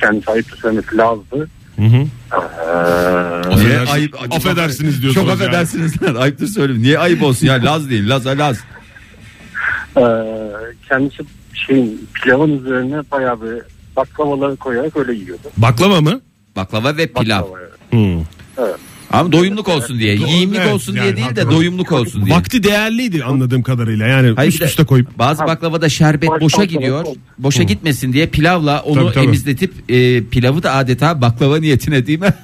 [0.00, 1.48] Kendisi ayıp söylemesi lazımdı.
[1.76, 1.96] Hı hı.
[1.96, 3.78] Ee, Niye?
[3.78, 5.42] ayıp- affedersiniz diyorsunuz Çok yani.
[5.48, 5.92] affedersiniz.
[6.18, 6.82] Ayıptır söyleyeyim.
[6.82, 7.64] Niye ayıp olsun ya?
[7.64, 8.08] Laz değil.
[8.08, 8.58] Laz laz.
[9.96, 10.02] e,
[10.88, 11.22] kendisi
[11.54, 13.62] şeyin pilavın üzerine bayağı bir
[13.96, 15.48] baklavaları koyarak öyle yiyordu.
[15.56, 16.20] Baklava mı?
[16.56, 17.42] Baklava ve pilav.
[17.42, 17.68] Baklavayı.
[17.90, 18.24] Hı.
[19.10, 20.14] Ama doyumluk olsun diye.
[20.14, 21.56] Yiyimlik evet, olsun yani diye değil de haklı.
[21.56, 22.36] doyumluk olsun diye.
[22.36, 24.06] Vakti değerliydi anladığım kadarıyla.
[24.06, 25.18] Yani Hayır, üst bir de üste koyup.
[25.18, 27.04] Bazı baklavada şerbet boşa sona gidiyor.
[27.38, 29.24] Boşa gitmesin diye pilavla onu Tabii, tabii.
[29.24, 32.28] emizletip e, pilavı da adeta baklava niyetine değil mi?